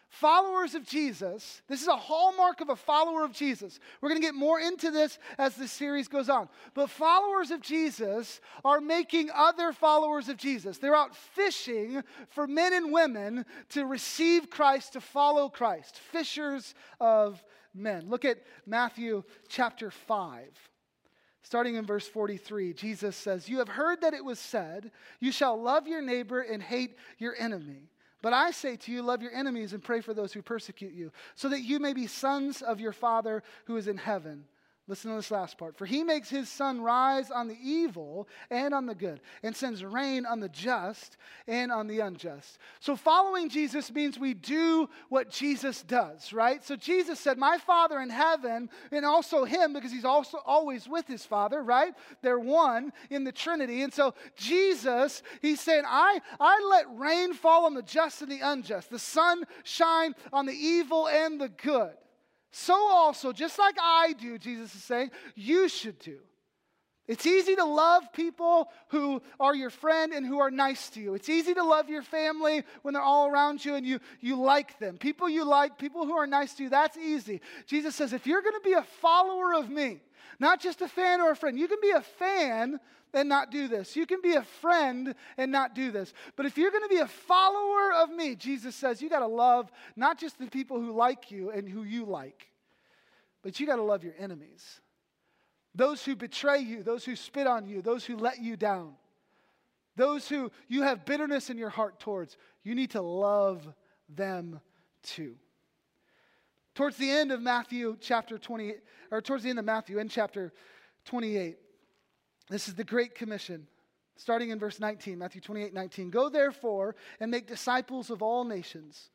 [0.09, 3.81] Followers of Jesus, this is a hallmark of a follower of Jesus.
[4.01, 6.49] We're going to get more into this as the series goes on.
[6.75, 10.79] But followers of Jesus are making other followers of Jesus.
[10.79, 15.99] They're out fishing for men and women to receive Christ, to follow Christ.
[15.99, 17.43] Fishers of
[17.75, 18.09] men.
[18.09, 20.45] Look at Matthew chapter 5,
[21.43, 24.91] Starting in verse 43, Jesus says, You have heard that it was said,
[25.21, 27.89] You shall love your neighbor and hate your enemy.
[28.27, 31.13] But I say to you, love your enemies and pray for those who persecute you,
[31.37, 34.47] so that you may be sons of your Father who is in heaven.
[34.89, 35.77] Listen to this last part.
[35.77, 39.83] For he makes his sun rise on the evil and on the good, and sends
[39.83, 41.17] rain on the just
[41.49, 42.59] and on the unjust.
[42.79, 46.63] So following Jesus means we do what Jesus does, right?
[46.63, 51.09] So Jesus said, My Father in heaven, and also him, because he's also always with
[51.09, 51.93] his Father, right?
[52.23, 53.83] They're one in the Trinity.
[53.83, 58.41] And so Jesus, he's saying, I, I let rain fall on the just and the
[58.41, 61.95] unjust, the sun shine on the evil and the good.
[62.59, 66.17] So also, just like I do, Jesus is saying, you should do.
[67.09, 71.15] It's easy to love people who are your friend and who are nice to you.
[71.15, 74.79] It's easy to love your family when they're all around you and you, you like
[74.81, 74.99] them.
[74.99, 77.41] People you like, people who are nice to you, that's easy.
[77.67, 80.01] Jesus says, if you're going to be a follower of me,
[80.41, 82.81] not just a fan or a friend, you can be a fan
[83.15, 83.95] and not do this.
[83.95, 86.13] You can be a friend and not do this.
[86.35, 89.27] But if you're going to be a follower of me, Jesus says, you got to
[89.27, 92.49] love not just the people who like you and who you like,
[93.43, 94.81] but you got to love your enemies.
[95.77, 98.95] Those who betray you, those who spit on you, those who let you down,
[99.95, 103.67] those who you have bitterness in your heart towards, you need to love
[104.09, 104.61] them
[105.03, 105.37] too.
[106.75, 108.75] Towards the end of Matthew chapter 20,
[109.11, 110.53] or towards the end of Matthew, in chapter
[111.05, 111.57] 28,
[112.49, 113.67] this is the Great Commission,
[114.17, 116.11] starting in verse 19, Matthew 28 19.
[116.11, 119.11] Go therefore and make disciples of all nations,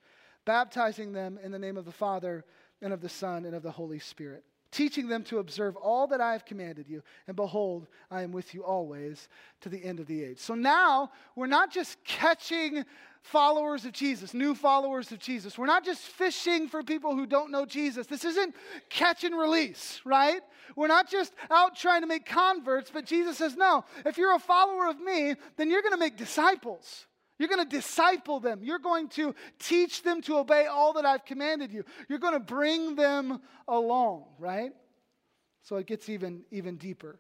[0.46, 2.46] baptizing them in the name of the Father
[2.82, 6.22] and of the Son and of the Holy Spirit, teaching them to observe all that
[6.22, 7.04] I have commanded you.
[7.28, 9.28] And behold, I am with you always
[9.62, 10.40] to the end of the age.
[10.40, 12.86] So now we're not just catching
[13.22, 15.58] followers of Jesus, new followers of Jesus.
[15.58, 18.08] We're not just fishing for people who don't know Jesus.
[18.08, 18.56] This isn't
[18.90, 20.42] catch and release, right?
[20.76, 24.40] We're not just out trying to make converts, but Jesus says, no, if you're a
[24.40, 27.06] follower of me, then you're going to make disciples.
[27.42, 28.60] You're going to disciple them.
[28.62, 31.84] You're going to teach them to obey all that I've commanded you.
[32.08, 34.74] You're going to bring them along, right?
[35.64, 37.20] So it gets even, even deeper.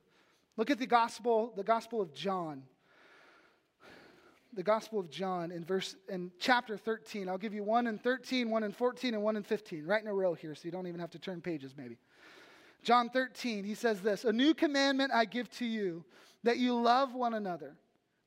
[0.58, 2.62] Look at the gospel, the gospel of John
[4.54, 7.30] the Gospel of John in verse in chapter 13.
[7.30, 10.10] I'll give you one in 13, one in 14, and one in 15, right in
[10.10, 11.98] a row here, so you don't even have to turn pages maybe.
[12.84, 16.04] John 13, he says this A new commandment I give to you,
[16.44, 17.78] that you love one another.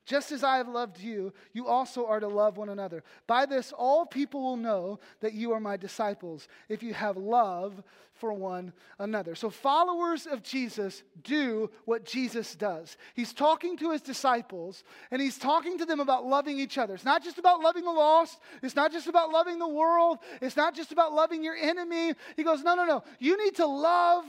[0.05, 3.03] Just as I have loved you, you also are to love one another.
[3.25, 7.83] By this, all people will know that you are my disciples if you have love
[8.13, 9.33] for one another.
[9.33, 12.97] So, followers of Jesus do what Jesus does.
[13.15, 16.93] He's talking to his disciples and he's talking to them about loving each other.
[16.93, 20.55] It's not just about loving the lost, it's not just about loving the world, it's
[20.55, 22.13] not just about loving your enemy.
[22.37, 23.03] He goes, No, no, no.
[23.17, 24.25] You need to love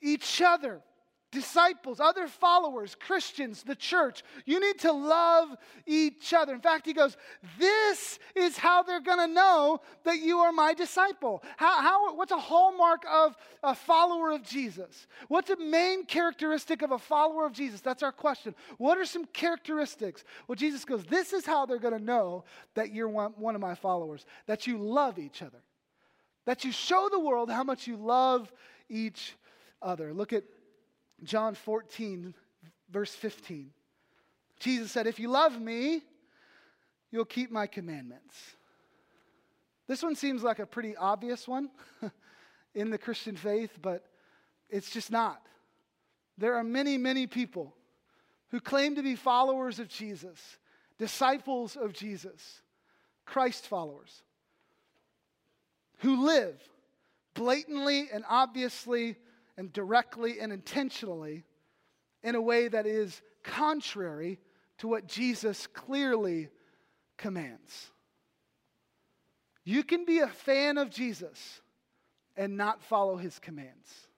[0.00, 0.82] each other
[1.32, 4.22] disciples, other followers, Christians, the church.
[4.44, 5.48] You need to love
[5.86, 6.54] each other.
[6.54, 7.16] In fact, he goes,
[7.58, 11.42] This is how they're going to know that you are my disciple.
[11.56, 15.08] How, how, what's a hallmark of a follower of Jesus?
[15.28, 17.80] What's a main characteristic of a follower of Jesus?
[17.80, 18.54] That's our question.
[18.76, 20.22] What are some characteristics?
[20.46, 23.60] Well, Jesus goes, This is how they're going to know that you're one, one of
[23.60, 25.62] my followers, that you love each other,
[26.44, 28.52] that you show the world how much you love
[28.90, 29.34] each
[29.80, 30.12] other.
[30.12, 30.44] Look at
[31.24, 32.34] John 14,
[32.90, 33.70] verse 15.
[34.58, 36.02] Jesus said, If you love me,
[37.10, 38.34] you'll keep my commandments.
[39.88, 41.70] This one seems like a pretty obvious one
[42.74, 44.04] in the Christian faith, but
[44.70, 45.44] it's just not.
[46.38, 47.74] There are many, many people
[48.50, 50.38] who claim to be followers of Jesus,
[50.98, 52.62] disciples of Jesus,
[53.24, 54.22] Christ followers,
[55.98, 56.60] who live
[57.34, 59.16] blatantly and obviously
[59.56, 61.44] and directly and intentionally
[62.22, 64.38] in a way that is contrary
[64.78, 66.48] to what Jesus clearly
[67.16, 67.90] commands.
[69.64, 71.60] You can be a fan of Jesus
[72.36, 74.08] and not follow his commands.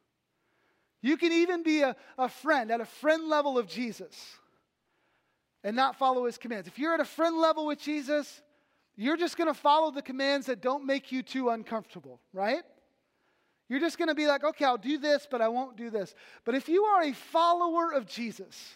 [1.02, 4.38] You can even be a, a friend at a friend level of Jesus
[5.62, 6.66] and not follow his commands.
[6.66, 8.42] If you're at a friend level with Jesus,
[8.96, 12.62] you're just going to follow the commands that don't make you too uncomfortable, right?
[13.68, 16.14] You're just going to be like, okay, I'll do this, but I won't do this.
[16.44, 18.74] But if you are a follower of Jesus,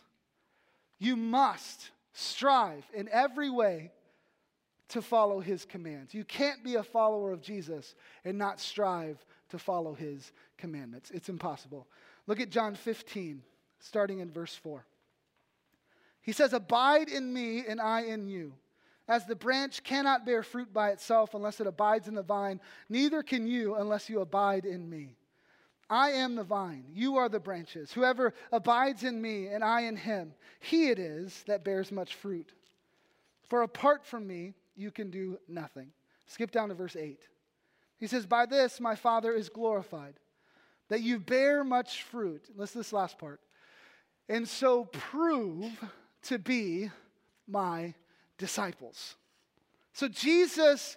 [0.99, 3.93] you must strive in every way
[4.89, 6.15] to follow his commands.
[6.15, 11.11] You can't be a follower of Jesus and not strive to follow his commandments.
[11.11, 11.87] It's impossible.
[12.27, 13.43] Look at John 15,
[13.81, 14.85] starting in verse 4.
[16.23, 18.55] He says, Abide in me and I in you.
[19.09, 23.23] As the branch cannot bear fruit by itself unless it abides in the vine, neither
[23.23, 25.17] can you unless you abide in me.
[25.91, 27.93] I am the vine, you are the branches.
[27.93, 32.53] Whoever abides in me and I in him, he it is that bears much fruit.
[33.49, 35.91] For apart from me, you can do nothing.
[36.27, 37.19] Skip down to verse 8.
[37.97, 40.15] He says, By this my Father is glorified,
[40.89, 42.45] that you bear much fruit.
[42.55, 43.41] Listen to this last part.
[44.29, 45.73] And so prove
[46.25, 46.91] to be
[47.47, 47.95] my
[48.39, 49.17] disciples.
[49.93, 50.97] So Jesus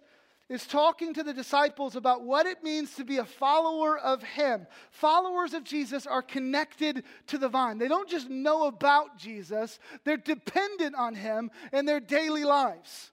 [0.52, 4.68] is talking to the disciples about what it means to be a follower of Him.
[4.92, 7.78] Followers of Jesus are connected to the vine.
[7.78, 13.12] They don't just know about Jesus, they're dependent on Him in their daily lives.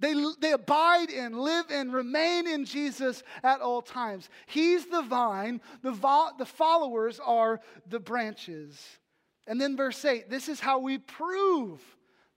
[0.00, 4.30] They, they abide in, live in, remain in Jesus at all times.
[4.46, 8.82] He's the vine, the, vo- the followers are the branches.
[9.46, 11.80] And then verse 8 this is how we prove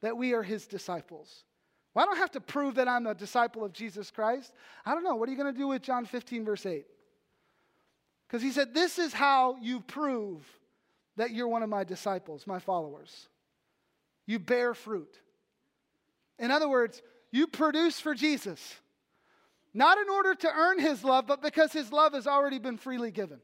[0.03, 1.45] that we are His disciples.
[1.93, 4.53] Well, I don't have to prove that I'm a disciple of Jesus Christ.
[4.85, 5.15] I don't know.
[5.15, 6.85] What are you going to do with John 15, verse 8?
[8.27, 10.45] Because he said, This is how you prove
[11.15, 13.29] that you're one of my disciples, my followers.
[14.25, 15.19] You bear fruit.
[16.37, 18.75] In other words, you produce for Jesus,
[19.73, 23.11] not in order to earn his love, but because his love has already been freely
[23.11, 23.39] given.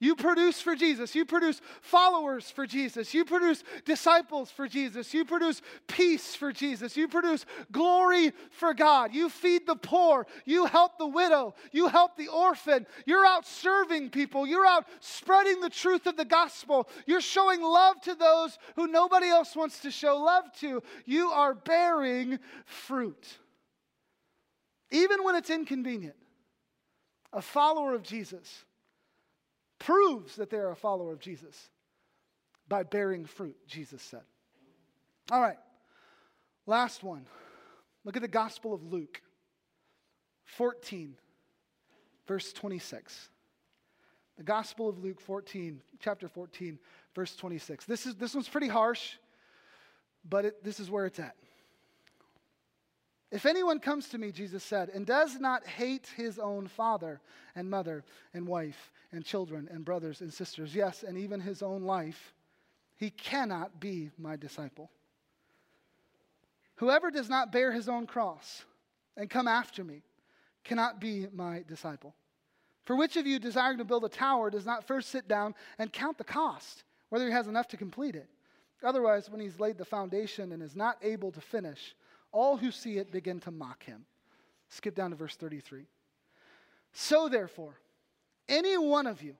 [0.00, 1.14] You produce for Jesus.
[1.14, 3.14] You produce followers for Jesus.
[3.14, 5.14] You produce disciples for Jesus.
[5.14, 6.96] You produce peace for Jesus.
[6.96, 9.14] You produce glory for God.
[9.14, 10.26] You feed the poor.
[10.44, 11.54] You help the widow.
[11.70, 12.86] You help the orphan.
[13.06, 14.46] You're out serving people.
[14.46, 16.88] You're out spreading the truth of the gospel.
[17.06, 20.82] You're showing love to those who nobody else wants to show love to.
[21.06, 23.38] You are bearing fruit.
[24.90, 26.16] Even when it's inconvenient,
[27.32, 28.64] a follower of Jesus
[29.84, 31.68] proves that they're a follower of Jesus
[32.68, 34.22] by bearing fruit, Jesus said.
[35.30, 35.58] All right,
[36.66, 37.26] last one.
[38.04, 39.20] Look at the Gospel of Luke
[40.44, 41.14] 14,
[42.26, 43.28] verse 26.
[44.38, 46.78] The Gospel of Luke 14, chapter 14,
[47.14, 47.84] verse 26.
[47.84, 49.12] This, is, this one's pretty harsh,
[50.28, 51.36] but it, this is where it's at.
[53.30, 57.20] If anyone comes to me, Jesus said, and does not hate his own father
[57.54, 61.82] and mother and wife and children and brothers and sisters, yes, and even his own
[61.82, 62.34] life,
[62.96, 64.90] he cannot be my disciple.
[66.76, 68.64] Whoever does not bear his own cross
[69.16, 70.02] and come after me
[70.64, 72.14] cannot be my disciple.
[72.84, 75.92] For which of you desiring to build a tower does not first sit down and
[75.92, 78.28] count the cost, whether he has enough to complete it?
[78.82, 81.94] Otherwise, when he's laid the foundation and is not able to finish,
[82.32, 84.04] all who see it begin to mock him.
[84.68, 85.86] Skip down to verse 33.
[86.92, 87.78] So, therefore,
[88.48, 89.34] any one of you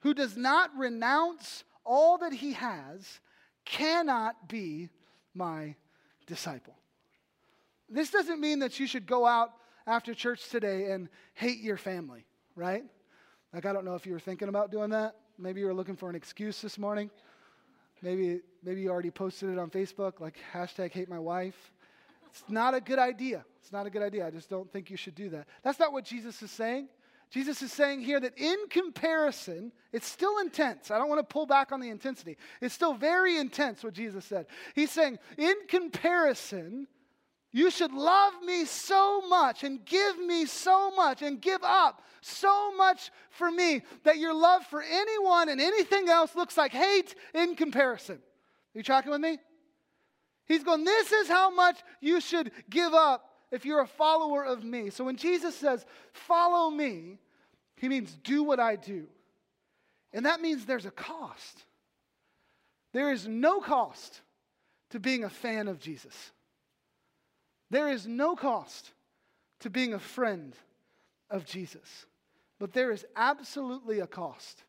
[0.00, 3.20] who does not renounce all that he has
[3.64, 4.88] cannot be
[5.34, 5.74] my
[6.26, 6.74] disciple.
[7.88, 9.52] This doesn't mean that you should go out
[9.86, 12.24] after church today and hate your family,
[12.56, 12.84] right?
[13.52, 15.16] Like, I don't know if you were thinking about doing that.
[15.38, 17.10] Maybe you were looking for an excuse this morning.
[18.00, 21.72] Maybe, maybe you already posted it on Facebook, like hashtag hate my wife.
[22.30, 23.44] It's not a good idea.
[23.60, 24.26] It's not a good idea.
[24.26, 25.46] I just don't think you should do that.
[25.62, 26.88] That's not what Jesus is saying.
[27.32, 30.90] Jesus is saying here that in comparison, it's still intense.
[30.90, 32.36] I don't want to pull back on the intensity.
[32.60, 34.44] It's still very intense what Jesus said.
[34.74, 36.86] He's saying, in comparison,
[37.50, 42.76] you should love me so much and give me so much and give up so
[42.76, 47.56] much for me that your love for anyone and anything else looks like hate in
[47.56, 48.16] comparison.
[48.16, 49.38] Are you tracking with me?
[50.44, 54.64] He's going, This is how much you should give up if you're a follower of
[54.64, 54.90] me.
[54.90, 57.18] So when Jesus says, Follow me,
[57.76, 59.06] he means do what I do.
[60.12, 61.64] And that means there's a cost.
[62.92, 64.20] There is no cost
[64.90, 66.32] to being a fan of Jesus.
[67.70, 68.90] There is no cost
[69.60, 70.54] to being a friend
[71.30, 72.06] of Jesus.
[72.58, 74.62] But there is absolutely a cost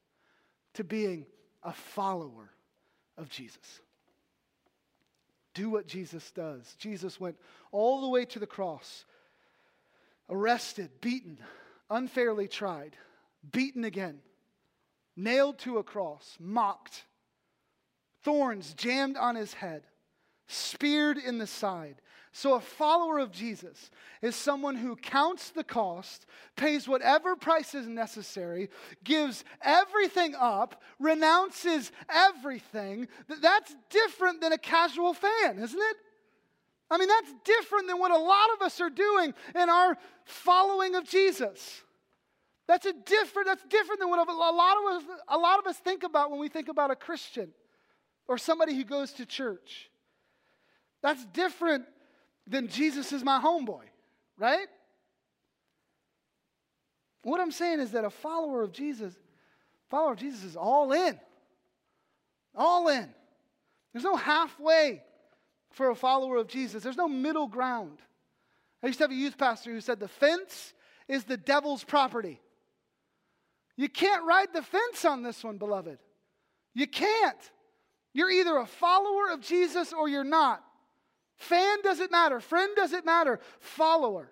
[0.76, 1.26] to being
[1.62, 2.50] a follower
[3.18, 3.82] of Jesus
[5.54, 6.76] do what Jesus does.
[6.78, 7.38] Jesus went
[7.72, 9.06] all the way to the cross,
[10.30, 11.38] arrested, beaten,
[11.90, 12.96] unfairly tried,
[13.52, 14.20] beaten again,
[15.16, 17.04] nailed to a cross, mocked,
[18.24, 19.84] thorns jammed on his head,
[20.48, 21.96] speared in the side,
[22.36, 23.92] so, a follower of Jesus
[24.24, 26.26] is someone who counts the cost,
[26.56, 28.72] pays whatever price is necessary,
[29.04, 33.08] gives everything up, renounces everything.
[33.40, 35.98] That's different than a casual fan, isn't it?
[36.90, 40.96] I mean, that's different than what a lot of us are doing in our following
[40.96, 41.84] of Jesus.
[42.68, 45.78] That's a different, that's different than what a lot of us, a lot of us
[45.78, 47.52] think about when we think about a Christian
[48.28, 49.92] or somebody who goes to church.
[51.04, 51.86] That's different
[52.46, 53.84] then Jesus is my homeboy,
[54.38, 54.68] right?
[57.24, 59.14] What I'm saying is that a follower of Jesus
[59.90, 61.20] follower of Jesus is all in.
[62.56, 63.14] All in.
[63.94, 65.04] There's no halfway
[65.72, 68.00] for a follower of Jesus, there's no middle ground.
[68.82, 70.74] I used to have a youth pastor who said the fence
[71.08, 72.42] is the devil's property.
[73.76, 75.98] You can't ride the fence on this one, beloved.
[76.76, 77.52] You can't.
[78.14, 80.64] You're either a follower of Jesus or you're not.
[81.38, 84.30] Fan doesn't matter, friend doesn't matter, follower.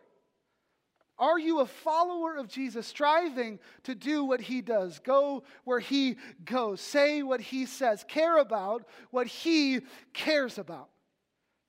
[1.18, 6.18] Are you a follower of Jesus, striving to do what he does, go where he
[6.44, 9.82] goes, say what he says, care about what he
[10.14, 10.90] cares about?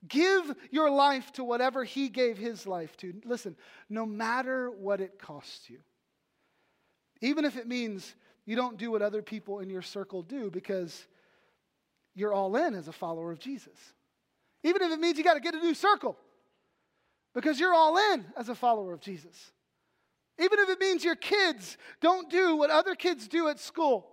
[0.08, 3.12] Give your life to whatever he gave his life to.
[3.24, 3.56] Listen,
[3.90, 5.80] no matter what it costs you,
[7.20, 8.14] even if it means
[8.46, 11.06] you don't do what other people in your circle do because
[12.14, 13.78] you're all in as a follower of Jesus.
[14.64, 16.16] Even if it means you got to get a new circle
[17.34, 19.52] because you're all in as a follower of Jesus.
[20.38, 24.08] Even if it means your kids don't do what other kids do at school.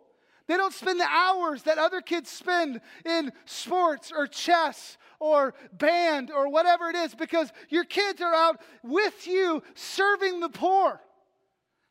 [0.47, 6.31] They don't spend the hours that other kids spend in sports or chess or band
[6.31, 10.99] or whatever it is because your kids are out with you serving the poor,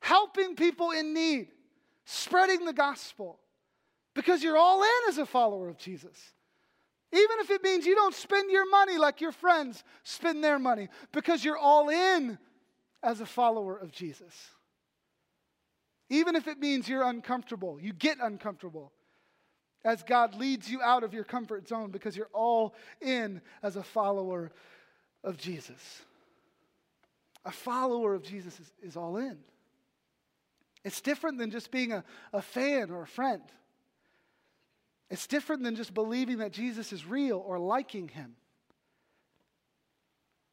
[0.01, 1.49] helping people in need,
[2.05, 3.39] spreading the gospel
[4.15, 6.17] because you're all in as a follower of Jesus.
[7.13, 10.89] Even if it means you don't spend your money like your friends spend their money
[11.13, 12.39] because you're all in
[13.03, 14.35] as a follower of Jesus.
[16.11, 18.93] Even if it means you're uncomfortable, you get uncomfortable
[19.85, 23.83] as God leads you out of your comfort zone because you're all in as a
[23.83, 24.51] follower
[25.25, 26.03] of Jesus.
[27.45, 29.39] A follower of Jesus is, is all in.
[30.85, 33.43] It's different than just being a, a fan or a friend.
[35.11, 38.37] It's different than just believing that Jesus is real or liking him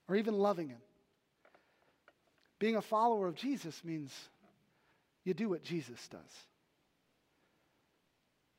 [0.07, 0.81] or even loving him.
[2.59, 4.13] Being a follower of Jesus means
[5.25, 6.21] you do what Jesus does.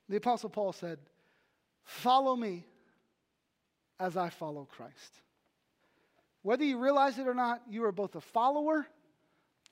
[0.09, 0.99] The Apostle Paul said,
[1.85, 2.67] Follow me
[3.99, 5.23] as I follow Christ.
[6.43, 8.87] Whether you realize it or not, you are both a follower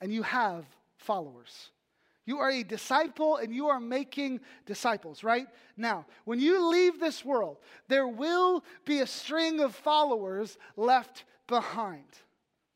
[0.00, 0.64] and you have
[0.96, 1.70] followers.
[2.26, 5.46] You are a disciple and you are making disciples, right?
[5.76, 7.58] Now, when you leave this world,
[7.88, 12.04] there will be a string of followers left behind.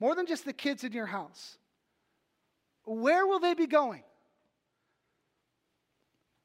[0.00, 1.56] More than just the kids in your house.
[2.84, 4.02] Where will they be going?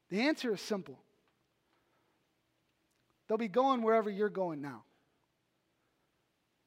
[0.10, 1.00] The answer is simple.
[3.28, 4.84] They'll be going wherever you're going now.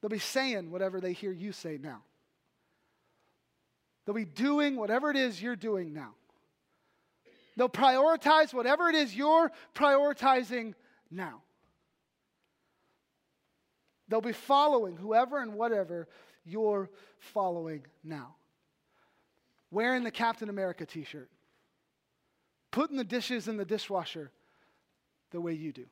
[0.01, 2.03] They'll be saying whatever they hear you say now.
[4.05, 6.13] They'll be doing whatever it is you're doing now.
[7.57, 10.75] They'll prioritize whatever it is you're prioritizing
[11.09, 11.41] now.
[14.07, 16.07] They'll be following whoever and whatever
[16.45, 16.89] you're
[17.19, 18.35] following now.
[19.71, 21.29] Wearing the Captain America t shirt,
[22.71, 24.31] putting the dishes in the dishwasher
[25.31, 25.85] the way you do.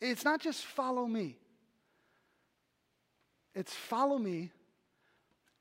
[0.00, 1.38] It's not just follow me,
[3.54, 4.52] it's follow me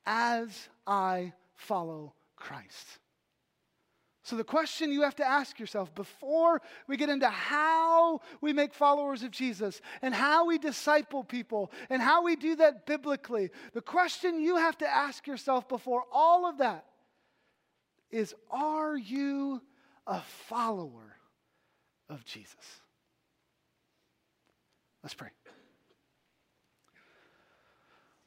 [0.06, 3.00] as I follow Christ.
[4.28, 8.74] So, the question you have to ask yourself before we get into how we make
[8.74, 13.80] followers of Jesus and how we disciple people and how we do that biblically, the
[13.80, 16.84] question you have to ask yourself before all of that
[18.12, 19.62] is Are you
[20.06, 20.20] a
[20.50, 21.16] follower
[22.10, 22.82] of Jesus?
[25.04, 25.30] Let's pray.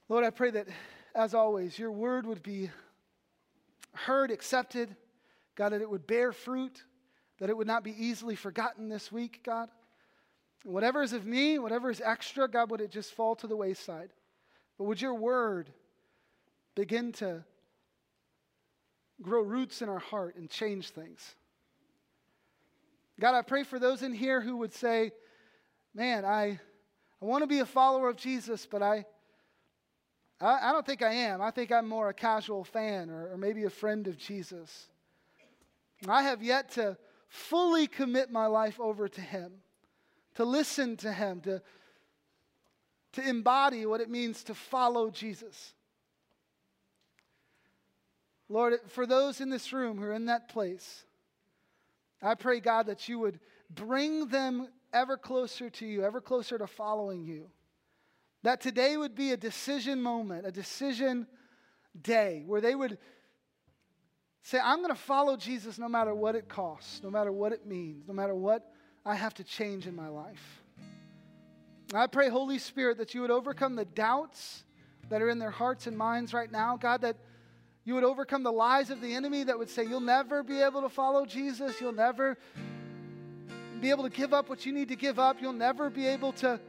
[0.09, 0.67] Lord, I pray that,
[1.15, 2.71] as always, your word would be
[3.93, 4.97] heard, accepted
[5.55, 6.85] God, that it would bear fruit,
[7.39, 9.69] that it would not be easily forgotten this week, God.
[10.65, 14.11] Whatever is of me, whatever is extra, God, would it just fall to the wayside?
[14.77, 15.71] But would your word
[16.75, 17.45] begin to
[19.23, 21.35] grow roots in our heart and change things?
[23.19, 25.13] God, I pray for those in here who would say,
[25.95, 26.61] Man, I,
[27.21, 29.05] I want to be a follower of Jesus, but I,
[30.41, 31.43] I, I don't think I am.
[31.43, 34.89] I think I'm more a casual fan or, or maybe a friend of Jesus.
[36.09, 36.97] I have yet to
[37.29, 39.53] fully commit my life over to Him,
[40.35, 41.63] to listen to Him, to,
[43.13, 45.75] to embody what it means to follow Jesus.
[48.49, 51.05] Lord, for those in this room who are in that place,
[52.23, 53.39] I pray, God, that you would
[53.71, 57.49] bring them ever closer to you, ever closer to following you.
[58.43, 61.27] That today would be a decision moment, a decision
[62.01, 62.99] day where they would
[64.43, 67.67] Say, I'm going to follow Jesus no matter what it costs, no matter what it
[67.67, 68.73] means, no matter what
[69.05, 70.63] I have to change in my life.
[71.93, 74.65] I pray, Holy Spirit, that you would overcome the doubts
[75.09, 76.77] that are in their hearts and minds right now.
[76.77, 77.17] God, that
[77.85, 80.83] You would overcome the lies of the enemy that would say, You'll never be able
[80.83, 81.81] to follow Jesus.
[81.81, 82.39] You'll never
[83.81, 85.41] be able to give up what you need to give up.
[85.41, 86.61] You'll never be able to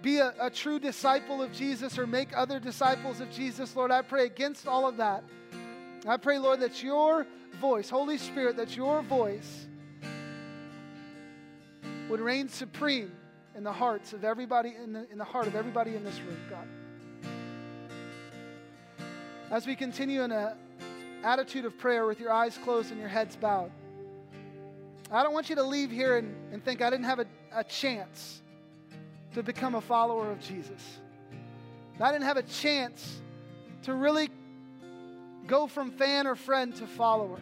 [0.00, 3.76] be a, a, true disciple of Jesus or make other disciples of Jesus.
[3.76, 5.24] Lord, I pray against all of that.
[6.06, 7.26] I pray, Lord, that your
[7.60, 9.66] voice, Holy Spirit, that your voice
[12.08, 13.12] would reign supreme
[13.54, 16.38] in the hearts of everybody, in the, in the heart of everybody in this room,
[16.48, 16.66] God.
[19.50, 20.52] As we continue in an
[21.24, 23.70] attitude of prayer with your eyes closed and your heads bowed,
[25.10, 27.64] I don't want you to leave here and, and think I didn't have a, a
[27.64, 28.42] chance
[29.34, 30.98] to become a follower of Jesus.
[32.00, 33.20] I didn't have a chance
[33.82, 34.30] to really
[35.48, 37.40] go from fan or friend to follower.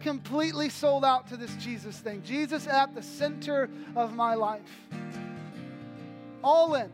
[0.00, 2.22] Completely sold out to this Jesus thing.
[2.22, 4.60] Jesus at the center of my life.
[6.44, 6.90] All in.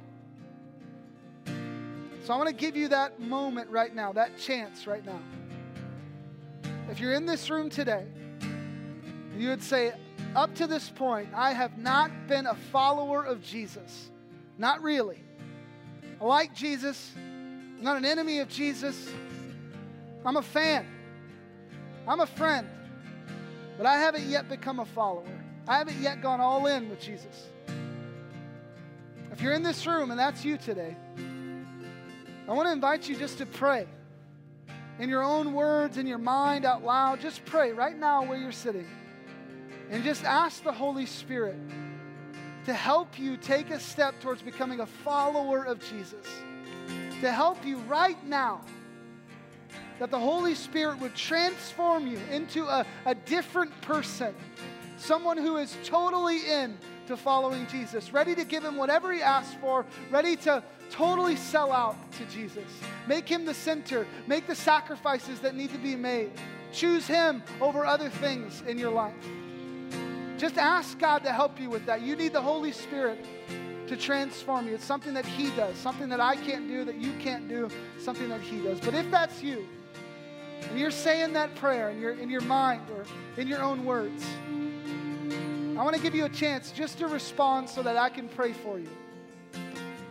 [2.25, 5.21] So I want to give you that moment right now, that chance right now.
[6.91, 8.07] If you're in this room today,
[9.37, 9.93] you would say,
[10.35, 14.11] up to this point, I have not been a follower of Jesus.
[14.57, 15.23] Not really.
[16.21, 17.13] I like Jesus.
[17.17, 19.09] I'm not an enemy of Jesus.
[20.25, 20.87] I'm a fan.
[22.09, 22.69] I'm a friend.
[23.77, 25.27] But I haven't yet become a follower.
[25.67, 27.49] I haven't yet gone all in with Jesus.
[29.33, 30.97] If you're in this room and that's you today,
[32.49, 33.87] I want to invite you just to pray.
[34.99, 38.53] In your own words, in your mind, out loud, just pray right now where you're
[38.53, 38.87] sitting.
[39.91, 41.57] And just ask the Holy Spirit
[42.67, 46.27] to help you take a step towards becoming a follower of Jesus.
[47.21, 48.61] To help you right now,
[49.99, 54.35] that the Holy Spirit would transform you into a, a different person,
[54.97, 56.77] someone who is totally in
[57.07, 61.71] to following Jesus, ready to give him whatever he asks for, ready to totally sell
[61.71, 62.65] out to Jesus.
[63.07, 66.31] Make him the center, make the sacrifices that need to be made.
[66.73, 69.15] Choose him over other things in your life.
[70.39, 72.03] Just ask God to help you with that.
[72.03, 73.25] You need the Holy Spirit
[73.87, 74.75] to transform you.
[74.75, 77.69] It's something that He does, something that I can't do, that you can't do,
[77.99, 78.81] something that He does.
[78.81, 79.67] But if that's you,
[80.71, 83.05] and you're saying that prayer in your, in your mind or
[83.41, 84.25] in your own words,
[85.77, 88.53] I want to give you a chance just to respond so that I can pray
[88.53, 88.89] for you.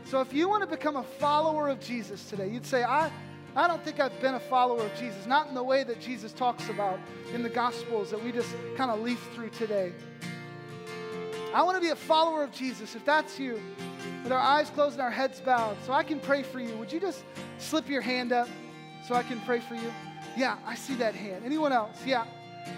[0.06, 3.10] So if you want to become a follower of Jesus today, you'd say, I,
[3.56, 6.34] I don't think I've been a follower of Jesus, not in the way that Jesus
[6.34, 6.99] talks about
[7.34, 9.93] in the Gospels that we just kind of leaf through today.
[11.54, 12.95] I want to be a follower of Jesus.
[12.95, 13.62] If that's you,
[14.24, 16.91] with our eyes closed and our heads bowed, so I can pray for you, would
[16.91, 17.24] you just
[17.58, 18.47] slip your hand up
[19.08, 19.91] so I can pray for you?
[20.36, 21.44] Yeah, I see that hand.
[21.46, 21.98] Anyone else?
[22.06, 22.26] Yeah.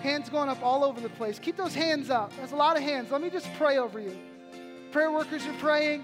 [0.01, 1.39] Hands going up all over the place.
[1.39, 2.36] Keep those hands up.
[2.38, 3.12] There's a lot of hands.
[3.12, 4.18] Let me just pray over you.
[4.91, 6.03] Prayer workers are praying.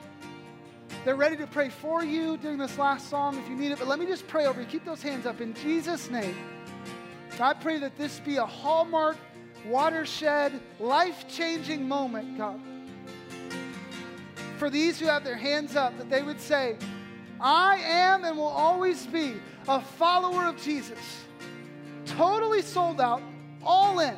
[1.03, 3.79] They're ready to pray for you during this last song if you need it.
[3.79, 4.67] But let me just pray over you.
[4.67, 6.35] Keep those hands up in Jesus' name.
[7.39, 9.17] I pray that this be a hallmark,
[9.65, 12.59] watershed, life changing moment, God.
[14.57, 16.77] For these who have their hands up, that they would say,
[17.39, 19.33] I am and will always be
[19.67, 20.99] a follower of Jesus,
[22.15, 23.21] totally sold out,
[23.63, 24.15] all in.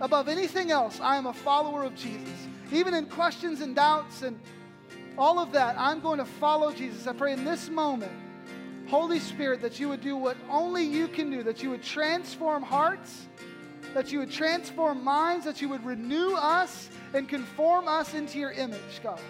[0.00, 2.46] Above anything else, I am a follower of Jesus.
[2.72, 4.38] Even in questions and doubts and
[5.18, 7.06] all of that, I'm going to follow Jesus.
[7.06, 8.12] I pray in this moment,
[8.88, 12.62] Holy Spirit, that you would do what only you can do, that you would transform
[12.62, 13.26] hearts,
[13.92, 18.52] that you would transform minds, that you would renew us and conform us into your
[18.52, 19.20] image, God.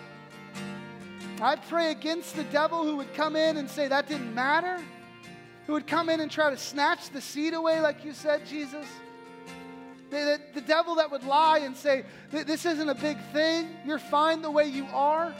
[1.40, 4.78] I pray against the devil who would come in and say that didn't matter
[5.66, 8.86] who would come in and try to snatch the seed away, like you said, Jesus.
[10.10, 10.16] The,
[10.54, 13.68] the, the devil that would lie and say, This isn't a big thing.
[13.86, 15.34] You're fine the way you are.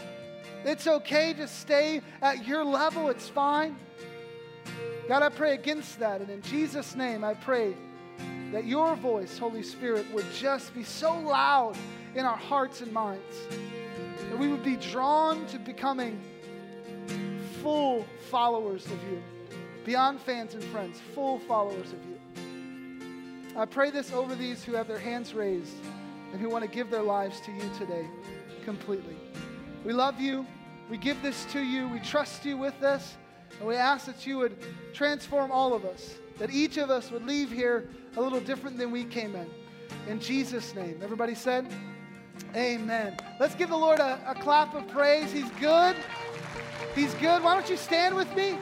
[0.65, 3.09] It's okay to stay at your level.
[3.09, 3.77] It's fine.
[5.09, 6.21] God, I pray against that.
[6.21, 7.75] And in Jesus' name, I pray
[8.53, 11.77] that your voice, Holy Spirit, would just be so loud
[12.15, 13.37] in our hearts and minds
[14.29, 16.21] that we would be drawn to becoming
[17.63, 19.23] full followers of you
[19.85, 22.21] beyond fans and friends, full followers of you.
[23.57, 25.75] I pray this over these who have their hands raised
[26.33, 28.07] and who want to give their lives to you today
[28.65, 29.17] completely.
[29.85, 30.47] We love you.
[30.89, 31.89] We give this to you.
[31.89, 33.17] We trust you with this.
[33.59, 34.57] And we ask that you would
[34.95, 38.91] transform all of us, that each of us would leave here a little different than
[38.91, 39.49] we came in.
[40.09, 41.01] In Jesus' name.
[41.03, 41.67] Everybody said,
[42.55, 43.17] Amen.
[43.39, 45.31] Let's give the Lord a, a clap of praise.
[45.31, 45.97] He's good.
[46.95, 47.43] He's good.
[47.43, 48.57] Why don't you stand with me?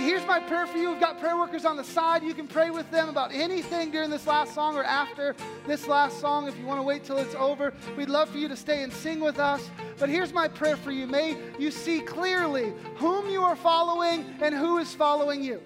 [0.00, 0.90] Here's my prayer for you.
[0.90, 2.22] We've got prayer workers on the side.
[2.22, 5.34] You can pray with them about anything during this last song or after
[5.66, 7.72] this last song if you want to wait till it's over.
[7.96, 9.70] We'd love for you to stay and sing with us.
[9.98, 11.06] But here's my prayer for you.
[11.06, 15.60] May you see clearly whom you are following and who is following you.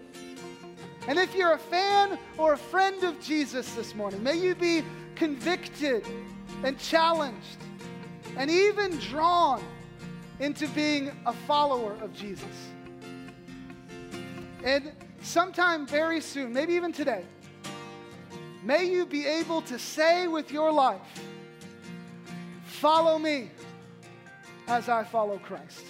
[1.09, 4.83] And if you're a fan or a friend of Jesus this morning, may you be
[5.15, 6.07] convicted
[6.65, 7.59] and challenged
[8.37, 9.63] and even drawn
[10.39, 12.72] into being a follower of Jesus.
[14.65, 14.93] And
[15.23, 17.25] sometime very soon, maybe even today,
[18.63, 21.01] may you be able to say with your life,
[22.83, 23.49] Follow me
[24.67, 25.85] as I follow Christ.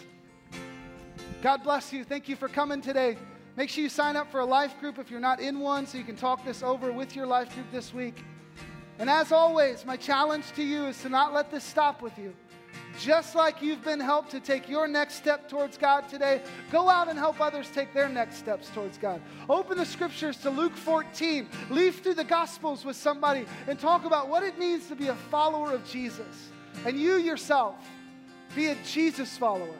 [1.40, 2.04] God bless you.
[2.04, 3.16] Thank you for coming today.
[3.56, 5.96] Make sure you sign up for a life group if you're not in one so
[5.96, 8.22] you can talk this over with your life group this week.
[8.98, 12.34] And as always, my challenge to you is to not let this stop with you.
[12.98, 17.08] Just like you've been helped to take your next step towards God today, go out
[17.08, 19.20] and help others take their next steps towards God.
[19.48, 21.48] Open the scriptures to Luke 14.
[21.70, 25.14] Leaf through the Gospels with somebody and talk about what it means to be a
[25.14, 26.50] follower of Jesus.
[26.86, 27.76] And you yourself,
[28.54, 29.76] be a Jesus follower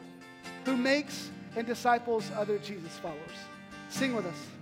[0.65, 3.19] who makes and disciples other Jesus followers.
[3.89, 4.52] Sing with us.